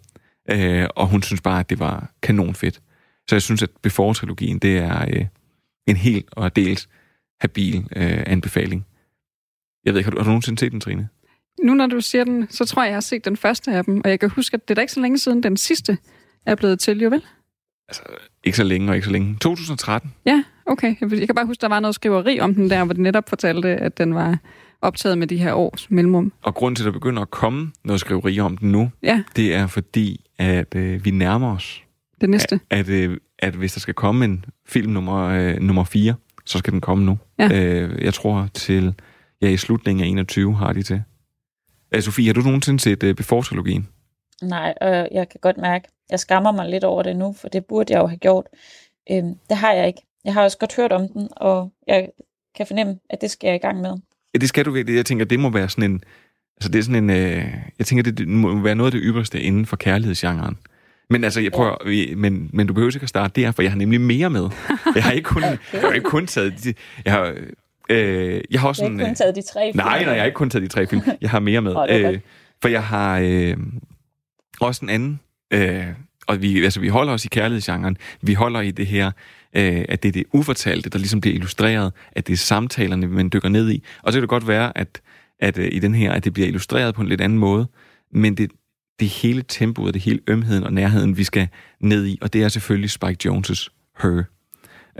[0.50, 2.82] Øh, og hun synes bare, at det var kanonfedt.
[3.28, 5.26] Så jeg synes, at Before-trilogien, det er øh,
[5.88, 6.90] en helt og dels
[7.42, 8.86] habil øh, anbefaling.
[9.86, 11.10] Jeg ved ikke, har du, har du nogensinde set den, Trine?
[11.64, 14.02] Nu når du siger den, så tror jeg, jeg har set den første af dem,
[14.04, 15.98] og jeg kan huske, at det er da ikke så længe siden, den sidste
[16.46, 17.22] er blevet til, jo vel?
[18.44, 19.38] Ikke så længe og ikke så længe.
[19.42, 20.14] 2013.
[20.26, 20.96] Ja, okay.
[21.02, 23.70] Jeg kan bare huske, der var noget skriveri om den der, hvor det netop fortalte,
[23.70, 24.38] at den var
[24.82, 26.34] optaget med de her års mellemrum.
[26.42, 29.24] Og grunden til, at der begynder at komme noget skriveri om den nu, Ja.
[29.36, 31.84] det er fordi, at øh, vi nærmer os.
[32.22, 32.60] Det næste.
[32.70, 36.14] At, at, øh, at hvis der skal komme en film nummer, øh, nummer 4,
[36.46, 37.18] så skal den komme nu.
[37.40, 37.50] Ja.
[37.84, 38.94] Øh, jeg tror til,
[39.42, 41.04] ja, i slutningen af 21 har de til.
[41.92, 43.88] Øh, Sofie, har du nogensinde set øh, Before-trilogien?
[44.42, 47.66] Nej, og jeg kan godt mærke, jeg skammer mig lidt over det nu, for det
[47.66, 48.46] burde jeg jo have gjort.
[49.12, 50.02] Øhm, det har jeg ikke.
[50.26, 52.10] Jeg har også godt hørt om den, og jeg
[52.56, 53.98] kan fornemme, at det skal jeg i gang med.
[54.34, 54.96] Ja, det skal du virkelig.
[54.96, 56.04] Jeg tænker, det må være sådan en...
[56.58, 57.10] Altså, det er sådan en...
[57.10, 60.58] Øh, jeg tænker, det, må være noget af det ypperste inden for kærlighedsgenren.
[61.10, 62.16] Men altså, jeg prøver, ja.
[62.16, 64.50] men, men du behøver ikke at starte der, for jeg har nemlig mere med.
[64.96, 65.58] Jeg har ikke kun, okay.
[65.74, 66.66] jeg har ikke kun taget...
[67.06, 67.36] Jeg har,
[67.90, 69.78] øh, jeg har også Jeg har ikke kun taget de tre film.
[69.86, 71.02] Nej, nej, jeg har ikke kun taget de tre film.
[71.22, 71.76] Jeg har mere med.
[71.90, 72.22] Er godt.
[72.62, 73.58] for jeg har øh,
[74.62, 75.20] også en anden...
[75.54, 75.86] Øh,
[76.28, 77.98] og vi, altså, vi holder os i kærlighedsgenren.
[78.22, 79.12] Vi holder i det her,
[79.56, 83.30] øh, at det er det ufortalte, der ligesom bliver illustreret, at det er samtalerne, man
[83.34, 83.84] dykker ned i.
[84.04, 85.02] Og så kan det godt være, at,
[85.40, 87.68] at øh, i den her, at det bliver illustreret på en lidt anden måde,
[88.14, 88.52] men det,
[89.00, 91.48] det hele tempoet, det hele ømheden og nærheden, vi skal
[91.80, 93.68] ned i, og det er selvfølgelig Spike Jones'
[94.02, 94.24] Her.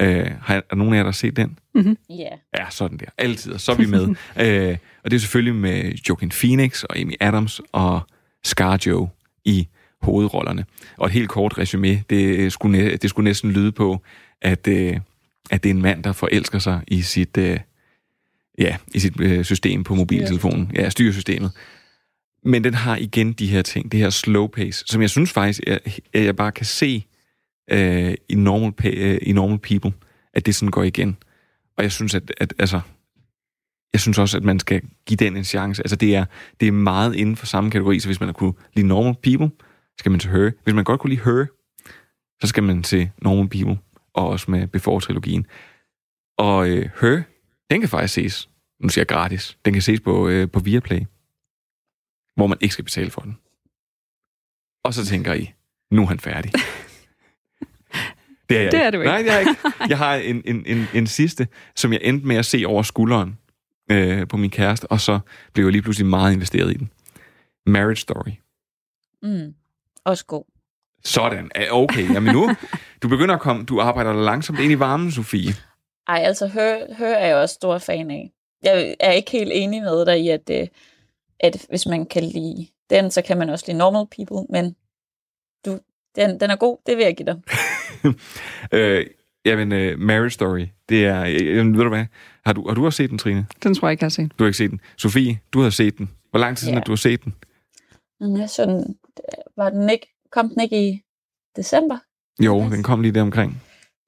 [0.02, 1.58] Øh, har, er der nogen af jer, der har set den?
[1.76, 1.98] Mm-hmm.
[2.10, 2.30] Ja.
[2.58, 3.06] Ja, sådan der.
[3.18, 4.02] Altid, og så er vi med.
[4.72, 8.02] øh, og det er selvfølgelig med Joaquin Phoenix og Amy Adams og
[8.46, 9.08] ScarJo
[9.46, 9.68] i
[10.02, 10.66] hovedrollerne.
[10.98, 14.02] Og et helt kort resume, det skulle, næ- det skulle næsten lyde på,
[14.42, 14.98] at, øh,
[15.52, 17.60] at det er en mand, der forelsker sig i sit, øh,
[18.60, 20.72] ja, i sit øh, system på mobiltelefonen.
[20.76, 21.52] Ja, styresystemet.
[22.44, 25.62] Men den har igen de her ting, det her slow pace, som jeg synes faktisk,
[25.68, 27.06] at at jeg bare kan se
[27.72, 29.94] øh, i, normal, øh, i Normal People,
[30.34, 31.18] at det sådan går igen.
[31.78, 32.82] Og jeg synes, at, at altså,
[33.94, 35.82] jeg synes også, at man skal give den en chance.
[35.84, 36.26] Altså, det er,
[36.60, 39.52] det er meget inden for samme kategori, så hvis man har kunne lide Normal People,
[39.98, 40.52] skal man til Her.
[40.64, 41.46] Hvis man godt kunne lide Her,
[42.42, 43.78] så skal man til Normal People,
[44.14, 45.46] og også med Before-trilogien.
[46.38, 47.22] Og øh, Her,
[47.72, 48.50] den kan faktisk ses,
[48.80, 51.00] nu siger jeg gratis, den kan ses på, øh, på Viaplay,
[52.36, 53.38] hvor man ikke skal betale for den.
[54.84, 55.54] Og så tænker I,
[55.92, 56.52] nu er han færdig.
[58.50, 59.12] Det er jeg Det er du ikke.
[59.12, 59.62] Nej, det er jeg ikke.
[59.90, 63.38] Jeg har en, en, en, en sidste, som jeg endte med at se over skulderen
[63.92, 65.20] øh, på min kæreste, og så
[65.54, 66.92] blev jeg lige pludselig meget investeret i den.
[67.66, 68.32] Marriage Story.
[69.24, 69.54] Mm.
[70.06, 70.44] Også god.
[71.04, 71.52] Sådan.
[71.72, 72.50] Okay, jamen nu,
[73.04, 75.54] du begynder at komme, du arbejder langsomt ind i varmen, Sofie.
[76.08, 78.32] Ej, altså, hør, hør er jeg også stor fan af.
[78.64, 80.68] Jeg er ikke helt enig med dig i, at, øh,
[81.40, 84.76] at hvis man kan lide den, så kan man også lide Normal People, men
[85.66, 85.80] du,
[86.16, 87.42] den, den er god, det vil jeg give dig.
[88.74, 89.06] øh,
[89.46, 91.22] Jamen, uh, Marriage Story, det er...
[91.26, 92.06] Øh, ved du hvad?
[92.46, 93.46] Har du, har du også set den, Trine?
[93.64, 94.32] Den tror jeg ikke, jeg har set.
[94.40, 94.82] Du har ikke set den.
[94.98, 96.10] Sofie, du har set den.
[96.30, 96.80] Hvor lang tid siden Ja.
[96.80, 97.36] har du har set den?
[98.20, 98.96] Men jeg så den,
[99.58, 101.02] var den ikke, kom den ikke i
[101.56, 101.98] december?
[102.44, 103.62] Jo, den kom lige der omkring.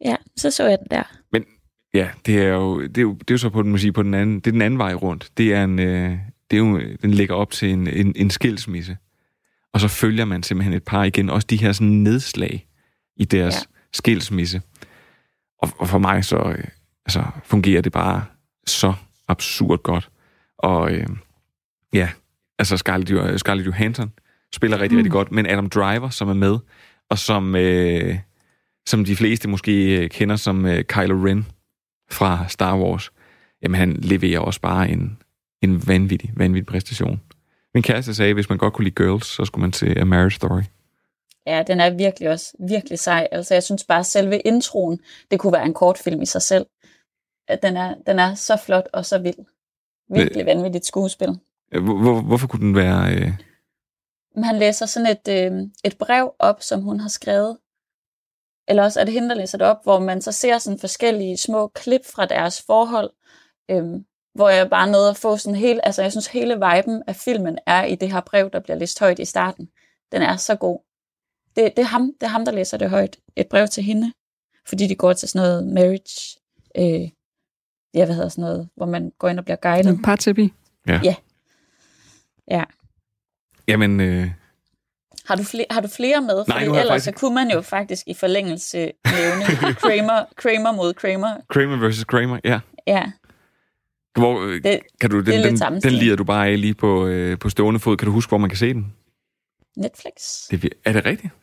[0.06, 1.04] Ja, så så jeg den der.
[1.32, 1.46] Men
[1.94, 3.92] ja, det er jo, det er jo, det er jo så på, den, man siger,
[3.92, 5.30] på den anden, det er den anden vej rundt.
[5.38, 6.18] Det er en, øh,
[6.52, 8.98] det er jo, den ligger op til en, en, en skilsmisse.
[9.74, 12.68] Og så følger man simpelthen et par igen, også de her sådan nedslag
[13.18, 13.81] i deres ja.
[13.94, 14.62] Skilsmisse.
[15.62, 16.64] Og, og for mig så øh,
[17.06, 18.26] altså, fungerer det bare
[18.68, 18.94] så
[19.28, 20.10] absurd godt.
[20.58, 21.08] Og øh,
[21.94, 22.10] ja,
[22.60, 24.12] altså Scarlett, Scarlett Johansson
[24.54, 24.98] spiller rigtig, mm.
[24.98, 26.58] rigtig godt, men Adam Driver, som er med,
[27.10, 28.18] og som, øh,
[28.86, 31.46] som de fleste måske øh, kender som øh, Kylo Ren
[32.12, 33.12] fra Star Wars,
[33.64, 35.18] jamen han leverer også bare en,
[35.62, 37.22] en vanvittig, vanvittig præstation.
[37.74, 40.04] Min kæreste sagde, at hvis man godt kunne lide Girls, så skulle man se A
[40.04, 40.62] Marriage Story.
[41.46, 43.28] Ja, den er virkelig også virkelig sej.
[43.32, 45.00] Altså, jeg synes bare, at selve introen,
[45.32, 46.66] det kunne være en kortfilm i sig selv.
[47.48, 49.46] At den er, den er så flot og så vild.
[50.10, 51.40] Virkelig vanvittigt skuespil.
[51.74, 53.16] Øh, Hvor, hvor, hvorfor kunne den være...
[53.16, 53.32] Øh,
[54.44, 57.58] han læser sådan et, øh, et brev op, som hun har skrevet.
[58.68, 61.38] Eller også er det hende, der læser det op, hvor man så ser sådan forskellige
[61.38, 63.12] små klip fra deres forhold.
[63.72, 64.02] Øh,
[64.36, 65.86] hvor jeg bare nåede at få sådan hele...
[65.86, 69.00] Altså, jeg synes, hele viben af filmen er i det her brev, der bliver læst
[69.00, 69.70] højt i starten.
[70.12, 70.80] Den er så god.
[71.56, 73.18] Det, det, er, ham, det er ham, der læser det højt.
[73.36, 74.12] Et brev til hende.
[74.68, 76.40] Fordi de går til sådan noget marriage...
[76.78, 77.10] Øh,
[77.94, 79.88] ja, hvad hedder sådan noget, hvor man går ind og bliver guidet.
[79.90, 80.54] En parterapi.
[80.88, 81.00] Ja.
[81.04, 81.16] Ja.
[82.52, 82.64] Ja.
[83.68, 84.32] jamen, øh,
[85.26, 86.44] Har du, flere, har du flere med?
[86.48, 89.46] Nej, Fordi ellers faktisk- så kunne man jo faktisk i forlængelse nævne
[89.84, 91.38] Kramer, Kramer mod Kramer.
[91.50, 92.04] Kramer vs.
[92.04, 92.60] Kramer, ja.
[92.88, 93.12] Ja,
[94.16, 96.62] Hvor, øh, Det- kan du, det er den, lidt den, den lider du bare af
[96.62, 97.98] lige på, øh, på stående fod.
[97.98, 98.94] Kan du huske, hvor man kan se den?
[99.78, 100.14] Netflix.
[100.52, 101.34] Det, er er det rigtigt?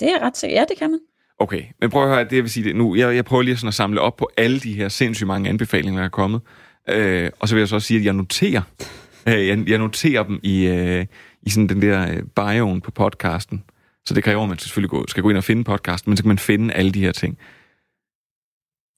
[0.00, 0.56] Det er ret sikkert.
[0.58, 1.00] Ja, det kan man.
[1.38, 2.94] Okay, men prøv at høre, det jeg vil sige det nu.
[2.94, 6.00] Jeg, jeg prøver lige sådan at samle op på alle de her sindssygt mange anbefalinger,
[6.00, 6.40] der er kommet.
[6.88, 8.62] Øh, og så vil jeg så også sige, at jeg noterer,
[9.28, 11.06] øh, jeg, jeg noterer dem i, øh,
[11.42, 13.62] i sådan den der øh, bioen på podcasten.
[14.06, 16.22] Så det kræver, at man selvfølgelig gå, skal gå ind og finde podcasten, men så
[16.22, 17.38] kan man finde alle de her ting.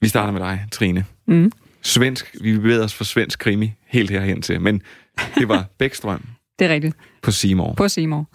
[0.01, 1.05] Vi starter med dig, Trine.
[1.27, 1.53] Mm.
[1.83, 4.83] Svensk, vi bevæger os fra svensk krimi helt herhen til, men
[5.35, 6.23] det var Bækstrøm
[6.59, 6.97] Det er rigtigt.
[7.23, 7.75] på Seymour.
[7.75, 8.29] På Seymour.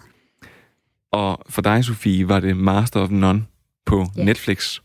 [1.14, 3.46] Og for dig, Sofie, var det Master of None
[3.86, 4.24] på Ja.
[4.24, 4.80] Netflix.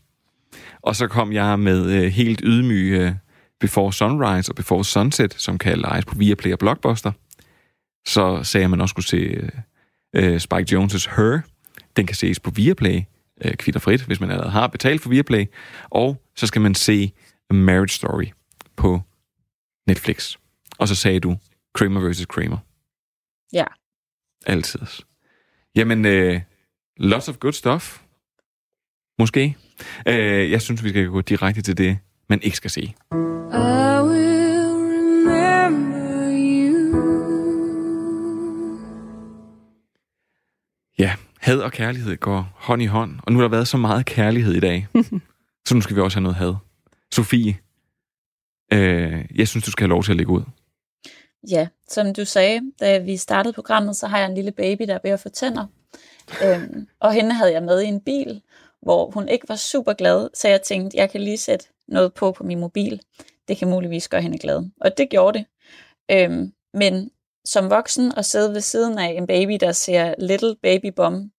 [0.82, 3.12] Og så kom jeg med øh, helt ydmyge øh,
[3.60, 7.12] Before Sunrise og Before Sunset, som kan lejes på Viaplay og Blockbuster.
[8.06, 9.50] Så sagde jeg, at man også skulle se øh,
[10.16, 11.40] øh, Spike Jones' Her.
[11.96, 13.02] Den kan ses på Viaplay,
[13.44, 15.46] øh, kvitterfrit, hvis man allerede har betalt for Viaplay.
[15.84, 17.12] Og så skal man se
[17.50, 18.26] A Marriage Story
[18.76, 19.00] på
[19.86, 20.36] Netflix.
[20.78, 21.36] Og så sagde du
[21.74, 22.26] Kramer vs.
[22.26, 22.58] Kramer.
[23.52, 23.64] Ja.
[24.46, 24.80] Altid.
[25.76, 26.40] Jamen, øh,
[26.96, 28.00] lots of good stuff.
[29.18, 29.56] Måske.
[30.08, 31.98] Øh, jeg synes, vi skal gå direkte til det,
[32.28, 32.80] man ikke skal se.
[32.80, 32.94] I
[34.08, 34.70] will
[35.26, 37.10] remember you.
[40.98, 44.06] Ja, had og kærlighed går hånd i hånd, og nu har der været så meget
[44.06, 44.88] kærlighed i dag,
[45.66, 46.54] så nu skal vi også have noget had.
[47.12, 47.56] Sofie,
[48.72, 50.42] øh, jeg synes, du skal have lov til at lægge ud.
[51.48, 54.94] Ja, som du sagde, da vi startede programmet, så har jeg en lille baby, der
[54.94, 55.66] er ved at få tænder.
[56.44, 58.42] Øhm, og hende havde jeg med i en bil,
[58.82, 62.32] hvor hun ikke var super glad, så jeg tænkte, jeg kan lige sætte noget på
[62.32, 63.00] på min mobil.
[63.48, 64.70] Det kan muligvis gøre hende glad.
[64.80, 65.46] Og det gjorde det.
[66.10, 67.10] Øhm, men
[67.44, 71.32] som voksen og sidde ved siden af en baby, der ser Little Baby Bomb,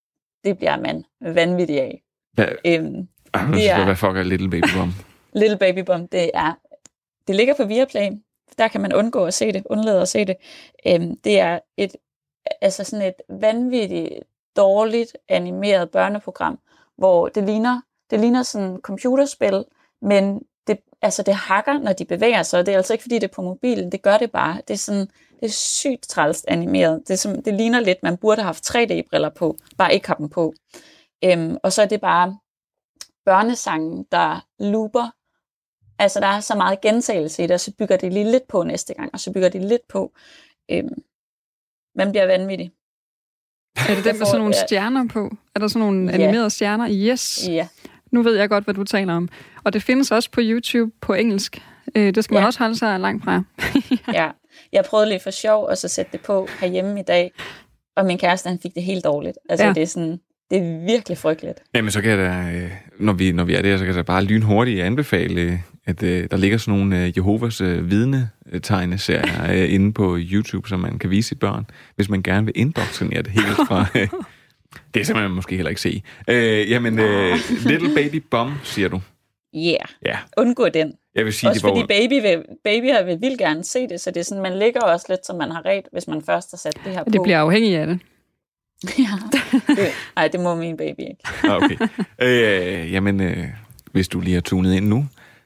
[0.43, 2.01] det bliver man vanvittig af.
[2.33, 3.07] Hvad, Øhm,
[3.53, 4.93] det er- hvad fuck er Little Baby Bomb?
[5.33, 6.53] Little Baby Bomb, det er,
[7.27, 8.09] det ligger på Viaplay.
[8.57, 10.35] Der kan man undgå at se det, undlade at se det.
[10.87, 11.95] Øhm, det er et,
[12.61, 14.09] altså sådan et vanvittigt
[14.55, 16.59] dårligt animeret børneprogram,
[16.97, 19.65] hvor det ligner, det ligner sådan et computerspil,
[20.01, 23.15] men det, altså det hakker, når de bevæger sig, og det er altså ikke, fordi
[23.15, 24.61] det er på mobilen, det gør det bare.
[24.67, 25.07] Det er sådan,
[25.39, 27.01] det er sygt trælst animeret.
[27.07, 30.17] Det, er som, det ligner lidt, man burde have haft 3D-briller på, bare ikke have
[30.17, 30.53] dem på.
[31.23, 32.37] Øhm, og så er det bare
[33.25, 35.20] børnesangen, der looper.
[36.01, 38.63] Altså, der er så meget gentagelse i det, og så bygger det lige lidt på
[38.63, 40.11] næste gang, og så bygger det lidt på.
[40.71, 40.89] Øhm,
[41.95, 42.71] man bliver vanvittig.
[43.89, 45.31] Er det den med sådan nogle stjerner på?
[45.55, 46.13] Er der sådan nogle Ja.
[46.23, 46.87] animerede stjerner?
[46.91, 47.47] Yes.
[47.47, 47.67] Ja.
[48.11, 49.29] Nu ved jeg godt, hvad du taler om.
[49.63, 51.61] Og det findes også på YouTube på engelsk.
[51.95, 52.47] Øh, det skal man Ja.
[52.47, 53.43] også holde sig langt fra.
[54.19, 54.31] ja.
[54.71, 57.31] Jeg prøvede lige for sjov, og så sætte det på herhjemme i dag,
[57.95, 59.37] og min kæreste, han fik det helt dårligt.
[59.49, 59.67] Altså, Ja.
[59.69, 59.73] ja.
[59.73, 60.19] det er sådan,
[60.51, 61.63] det er virkelig frygteligt.
[61.75, 63.95] Jamen, så kan jeg da, øh, når vi, når vi er der, så kan jeg
[63.95, 65.59] da bare lynhurtigt anbefale, øh,
[65.91, 70.79] at øh, der ligger sådan nogle øh, Jehovas øh, vidne-tegneserier øh, inde på YouTube, som
[70.79, 71.65] man kan vise sit børn,
[71.95, 73.85] hvis man gerne vil indoktrinere det helt fra...
[73.95, 74.07] Øh,
[74.93, 76.03] det er simpelthen måske heller ikke se.
[76.27, 77.35] Øh, jamen, øh,
[77.65, 79.01] Little Baby Bomb, siger du.
[79.55, 79.75] yeah,
[80.05, 80.17] Ja.
[80.37, 80.93] undgå den.
[81.15, 81.69] Jeg vil sige, også det var...
[81.69, 84.81] fordi baby vil, babyer vil vildt gerne se det, så det er sådan, man ligger
[84.81, 87.09] også lidt, som man har ret, hvis man først har sat det her på.
[87.09, 87.99] Det bliver afhængig af det.
[88.99, 89.39] ja.
[89.67, 89.87] det,
[90.17, 91.23] ej, det må min baby ikke.
[91.43, 91.77] Ah, okay.
[92.21, 93.47] Øh, jamen, øh,
[93.91, 95.05] hvis du lige har tunet ind nu,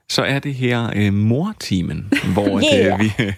[0.10, 2.93] så er det her øh, mortimen, hvor Yeah.
[2.93, 3.12] øh, vi...
[3.26, 3.34] Øh,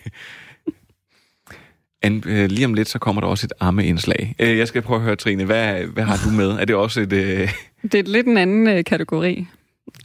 [2.02, 4.36] an, øh, lige om lidt, så kommer der også et ammeindslag.
[4.40, 6.50] Øh, jeg skal prøve at høre, Trine, hvad, hvad har du med?
[6.50, 7.14] Er det også et...
[7.14, 7.54] Øh,
[7.92, 9.48] Det er lidt en anden øh, kategori.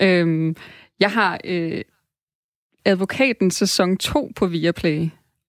[0.02, 0.56] Øhm,
[1.00, 1.82] jeg har øh,
[2.84, 5.08] Advokaten sæson 2 på Viaplay.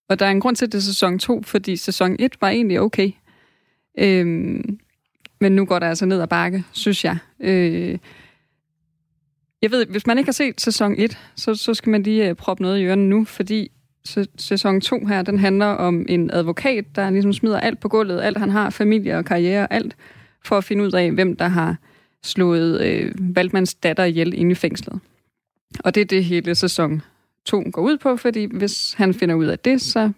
[0.10, 2.50] Og der er en grund til, at det er sæson 2, fordi sæson 1 var
[2.50, 3.12] egentlig okay.
[4.00, 4.80] Øhm,
[5.42, 7.18] men nu går der altså ned ad bakke, synes jeg.
[7.40, 7.98] Øh,
[9.64, 12.36] jeg ved, hvis man ikke har set sæson 1, så, så skal man lige øh,
[12.36, 13.72] proppe noget i ørerne nu, fordi
[14.38, 18.38] sæson 2 her, den handler om en advokat, der ligesom smider alt på gulvet, alt
[18.38, 19.96] han har, familie og karriere, og alt,
[20.46, 21.78] for at finde ud af, hvem der har
[22.24, 25.00] slået øh, Valdmans datter ihjel inde i fængslet.
[25.80, 27.02] Og det er det hele sæson
[27.46, 30.12] 2 går ud på, fordi hvis han finder ud af det, så,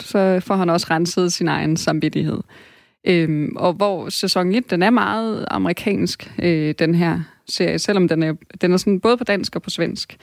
[0.00, 2.40] så får han også renset sin egen samvittighed.
[3.06, 8.22] Øhm, og hvor sæson 1, den er meget amerikansk, øh, den her serie, selvom den
[8.22, 10.16] er, den er sådan både på dansk og på svensk.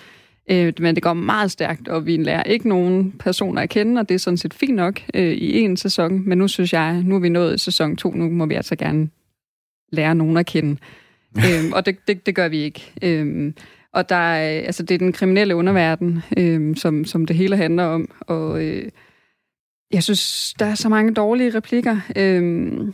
[0.52, 4.10] Øh, men det går meget stærkt, og vi lærer ikke nogen personer at kende, og
[4.10, 6.30] det er sådan set fint nok øh, i en sæson.
[6.30, 9.10] Men nu synes jeg, nu er vi nået sæson 2, nu må vi altså gerne
[9.92, 10.78] lære nogen at kende.
[11.46, 12.92] øhm, og det, det, det gør vi ikke.
[13.02, 13.56] Øhm,
[13.94, 17.84] og der er, altså, det er den kriminelle underverden, øhm, som, som det hele handler
[17.84, 18.10] om.
[18.20, 18.90] Og øh,
[19.94, 22.00] jeg synes, der er så mange dårlige replikker.
[22.16, 22.94] Øhm,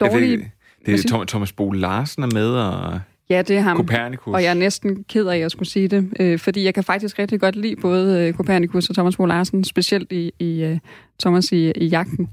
[0.00, 0.36] dårlige...
[0.38, 0.46] Ved,
[0.86, 3.00] det er Thomas, Thomas Bo Larsen er med, og
[3.30, 3.76] Ja, det er ham.
[3.76, 4.34] Copernicus.
[4.34, 6.84] Og jeg er næsten ked af, at jeg skulle sige det, øh, fordi jeg kan
[6.84, 10.78] faktisk rigtig godt lide både øh, Copernicus og Thomas Bo Larsen, specielt i, i øh,
[11.20, 12.28] Thomas i, i jagten.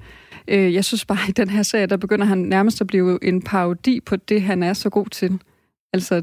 [0.47, 3.23] Øh, jeg synes bare, at i den her serie, der begynder han nærmest at blive
[3.23, 5.39] en parodi på det, han er så god til.
[5.93, 6.21] Altså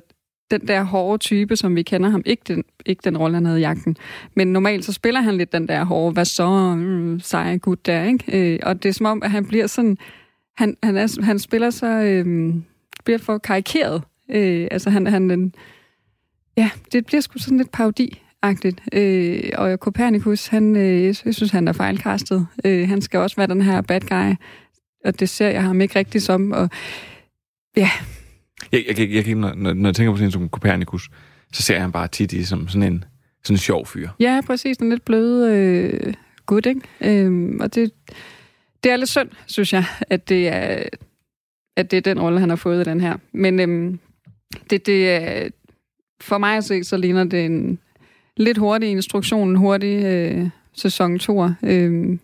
[0.50, 2.22] den der hårde type, som vi kender ham.
[2.26, 3.96] Ikke den, ikke den rolle, han havde i jagten.
[4.34, 8.04] Men normalt så spiller han lidt den der hårde, hvad så, mm, seje gut der,
[8.04, 8.52] ikke?
[8.52, 9.98] Øh, og det er som om, at han bliver sådan...
[10.56, 11.86] Han, han, er, han spiller så...
[11.86, 12.54] Øh,
[13.04, 14.02] bliver for karikeret.
[14.30, 15.54] Øh, altså han, han den,
[16.56, 18.98] ja, det bliver sgu sådan lidt parodi-agtigt.
[18.98, 22.46] Øh, og Copernicus, han, øh, jeg synes, han er fejlkastet.
[22.64, 24.34] Øh, han skal også være den her bad guy,
[25.04, 26.52] og det ser jeg ham ikke rigtig som.
[26.52, 26.70] Og,
[27.76, 27.90] ja,
[28.72, 31.10] jeg, jeg, jeg, jeg, når, når jeg tænker på sådan en som Copernicus,
[31.52, 33.04] så ser jeg ham bare tit i som sådan en,
[33.44, 34.08] sådan en sjov fyr.
[34.20, 36.14] ja præcis, den lidt bløde øh,
[36.46, 36.80] gut, ikke?
[37.00, 37.92] Øh, og det,
[38.84, 40.82] det er lidt synd, synes jeg, at det er,
[41.76, 43.16] at det er den rolle, han har fået i den her.
[43.32, 43.98] Men øhm,
[44.70, 45.48] det, det er,
[46.20, 47.78] for mig at se, så ligner det en
[48.36, 51.44] lidt hurtig instruktion, en hurtig øh, sæson 2.
[51.62, 52.18] Øh,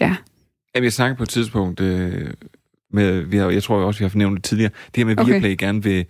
[0.00, 0.16] ja,
[0.76, 2.30] Jamen, jeg snakkede på et tidspunkt øh,
[2.96, 5.18] med, vi har, jeg tror også, vi har fornævnt det tidligere, det her med, at
[5.20, 5.32] Okay.
[5.32, 6.04] Viaplay gerne vil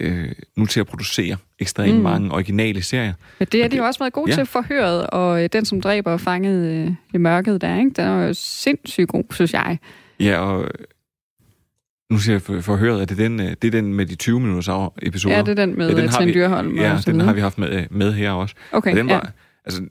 [0.00, 2.02] øh, nu til at producere ekstremt Mm.
[2.02, 3.12] mange originale serier.
[3.38, 4.32] Men det har de jo også været gode Ja.
[4.32, 4.36] ja.
[4.36, 7.90] til forhøret, og øh, den, som dræber og fanget øh, i mørket der, ikke?
[7.90, 9.78] den er jo sindssygt god, synes jeg.
[10.20, 10.70] Ja, og øh,
[12.10, 14.14] nu siger jeg for, forhøret, at det er den, øh, det er den med de
[14.14, 15.36] 20 minutters episoder.
[15.36, 17.58] Ja, det er den med, øh, har vi- Dyrholm og Ja, den har vi haft
[17.58, 18.54] med, med her også.
[18.72, 19.20] Okay, og den var ja.
[19.64, 19.82] altså,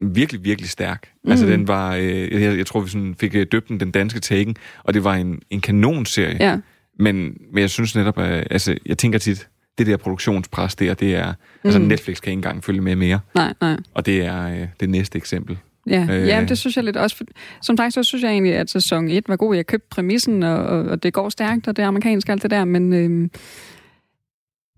[0.00, 1.08] virkelig, virkelig stærk.
[1.24, 1.30] Mm.
[1.30, 4.20] Altså, den var, øh, jeg, jeg tror, vi sådan fik øh, døbt den, den danske
[4.20, 6.36] Taken, og det var en, en kanonserie.
[6.40, 6.58] Ja.
[6.98, 11.14] Men, men jeg synes netop, at, altså, jeg tænker tit, det der produktionspres der, det
[11.14, 11.36] er, mm.
[11.64, 11.84] altså Mm.
[11.84, 13.20] Netflix kan ikke engang følge med mere.
[13.34, 13.76] Nej, nej.
[13.94, 15.58] Og det er øh, det næste eksempel.
[15.86, 16.22] Ja, Øh.
[16.22, 16.28] øh.
[16.28, 17.16] ja det synes jeg lidt også.
[17.16, 17.24] For,
[17.62, 19.54] som sagt, så synes jeg egentlig, at sæson 1 var god.
[19.54, 22.50] Jeg købte præmissen, og, og, og det går stærkt, og det er amerikansk alt det
[22.50, 23.30] der, men øhm,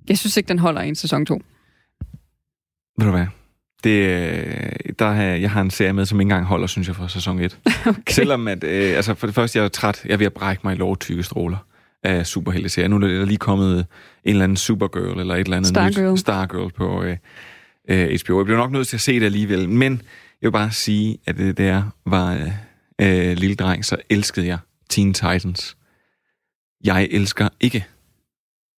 [0.09, 1.41] jeg synes ikke, den holder i en sæson 2.
[2.99, 3.27] Ved du hvad?
[3.85, 6.97] Det, øh, der har, jeg har en serie med, som ikke engang holder, synes jeg,
[6.97, 7.59] for sæson 1.
[7.87, 8.03] Okay.
[8.09, 10.01] Selvom at, øh, altså for det første, jeg er træt.
[10.05, 11.57] Jeg er ved at brække mig i lovtykke stråler
[12.03, 12.89] af superhelteserier.
[12.89, 13.87] Nu er der lige kommet en
[14.25, 16.13] eller anden Supergirl, eller et eller andet Stargirl.
[16.13, 17.17] nyt Stargirl på øh,
[17.89, 18.39] øh, HBO.
[18.39, 19.69] Jeg bliver nok nødt til at se det alligevel.
[19.69, 19.93] Men
[20.43, 24.59] jeg vil bare sige, at det der var øh, øh, lille dreng, så elskede jeg
[24.91, 25.77] Teen Titans.
[26.85, 27.87] Jeg elsker ikke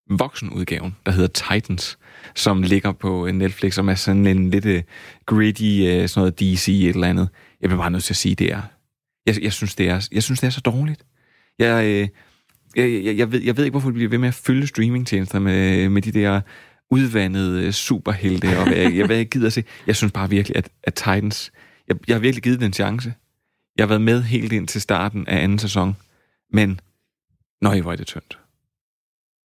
[0.09, 1.97] voksenudgaven, der hedder Titans,
[2.35, 4.79] som ligger på øh, Netflix, som er sådan en lidt uh,
[5.25, 7.29] gritty, uh, sådan noget DC et eller andet.
[7.61, 8.61] Jeg bliver bare nødt til at sige, det er...
[9.25, 11.05] Jeg, jeg, synes, det er, jeg synes, det er så dårligt.
[11.59, 12.07] Jeg, øh,
[12.75, 15.39] jeg, jeg, jeg, ved, jeg ved ikke, hvorfor vi bliver ved med at fylde streamingtjenester
[15.39, 16.41] med, med de der
[16.91, 19.63] udvandede superhelte, og hvad jeg, jeg, hvad jeg gider at se.
[19.87, 21.51] Jeg synes bare virkelig, at, at Titans...
[21.87, 23.13] Jeg, jeg har virkelig givet den en chance.
[23.77, 25.95] Jeg har været med helt ind til starten af anden sæson,
[26.53, 26.79] men
[27.61, 28.39] nøj, hvor er det tyndt.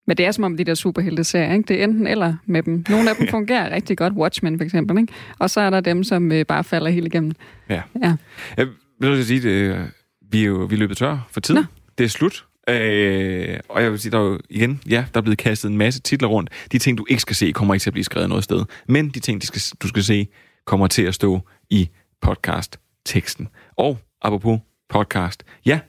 [0.09, 1.69] Men det er som om de der superhelte-serier, ikke?
[1.69, 2.85] Det er enten eller med dem.
[2.89, 5.13] Nogle af dem fungerer rigtig godt, Watchmen for eksempel, ikke?
[5.39, 7.33] Og så er der dem, som øh, bare falder helt igennem.
[7.69, 7.83] Ja.
[8.03, 8.17] Ja.
[8.57, 8.67] Jeg
[9.01, 9.87] vil så sige, det,
[10.31, 11.55] vi er jo vi er løbet tør for tid.
[11.55, 11.65] Nå.
[11.99, 12.45] Det er slut.
[12.69, 15.79] Øh, og jeg vil sige, der er jo igen, ja, der er blevet kastet en
[15.79, 16.51] masse titler rundt.
[16.73, 18.65] De ting, du ikke skal se, kommer ikke til at blive skrevet noget sted.
[18.89, 20.29] Men de ting, de skal, du skal se,
[20.67, 21.41] kommer til at stå
[21.71, 21.89] i
[22.23, 23.49] podcast-teksten.
[23.77, 25.81] Og apropos podcast, ja,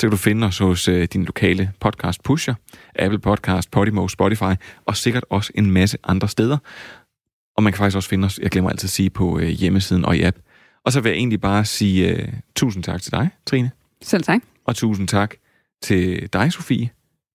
[0.00, 2.54] så kan du finde os hos øh, din lokale podcast pusher,
[2.98, 4.54] Apple Podcast, Podimo, Spotify,
[4.86, 6.58] og sikkert også en masse andre steder.
[7.56, 10.04] Og man kan faktisk også finde os, jeg glemmer altid at sige, på øh, hjemmesiden
[10.04, 10.36] og i app.
[10.84, 13.70] Og så vil jeg egentlig bare sige øh, tusind tak til dig, Trine.
[14.02, 14.40] Selv tak.
[14.66, 15.34] Og tusind tak
[15.82, 16.90] til dig, Sofie.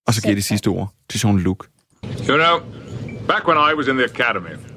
[0.08, 1.58] Og så giver jeg det sidste ord til Jean-Luc.
[2.30, 2.60] You know,
[3.28, 4.71] back when I was in the academy,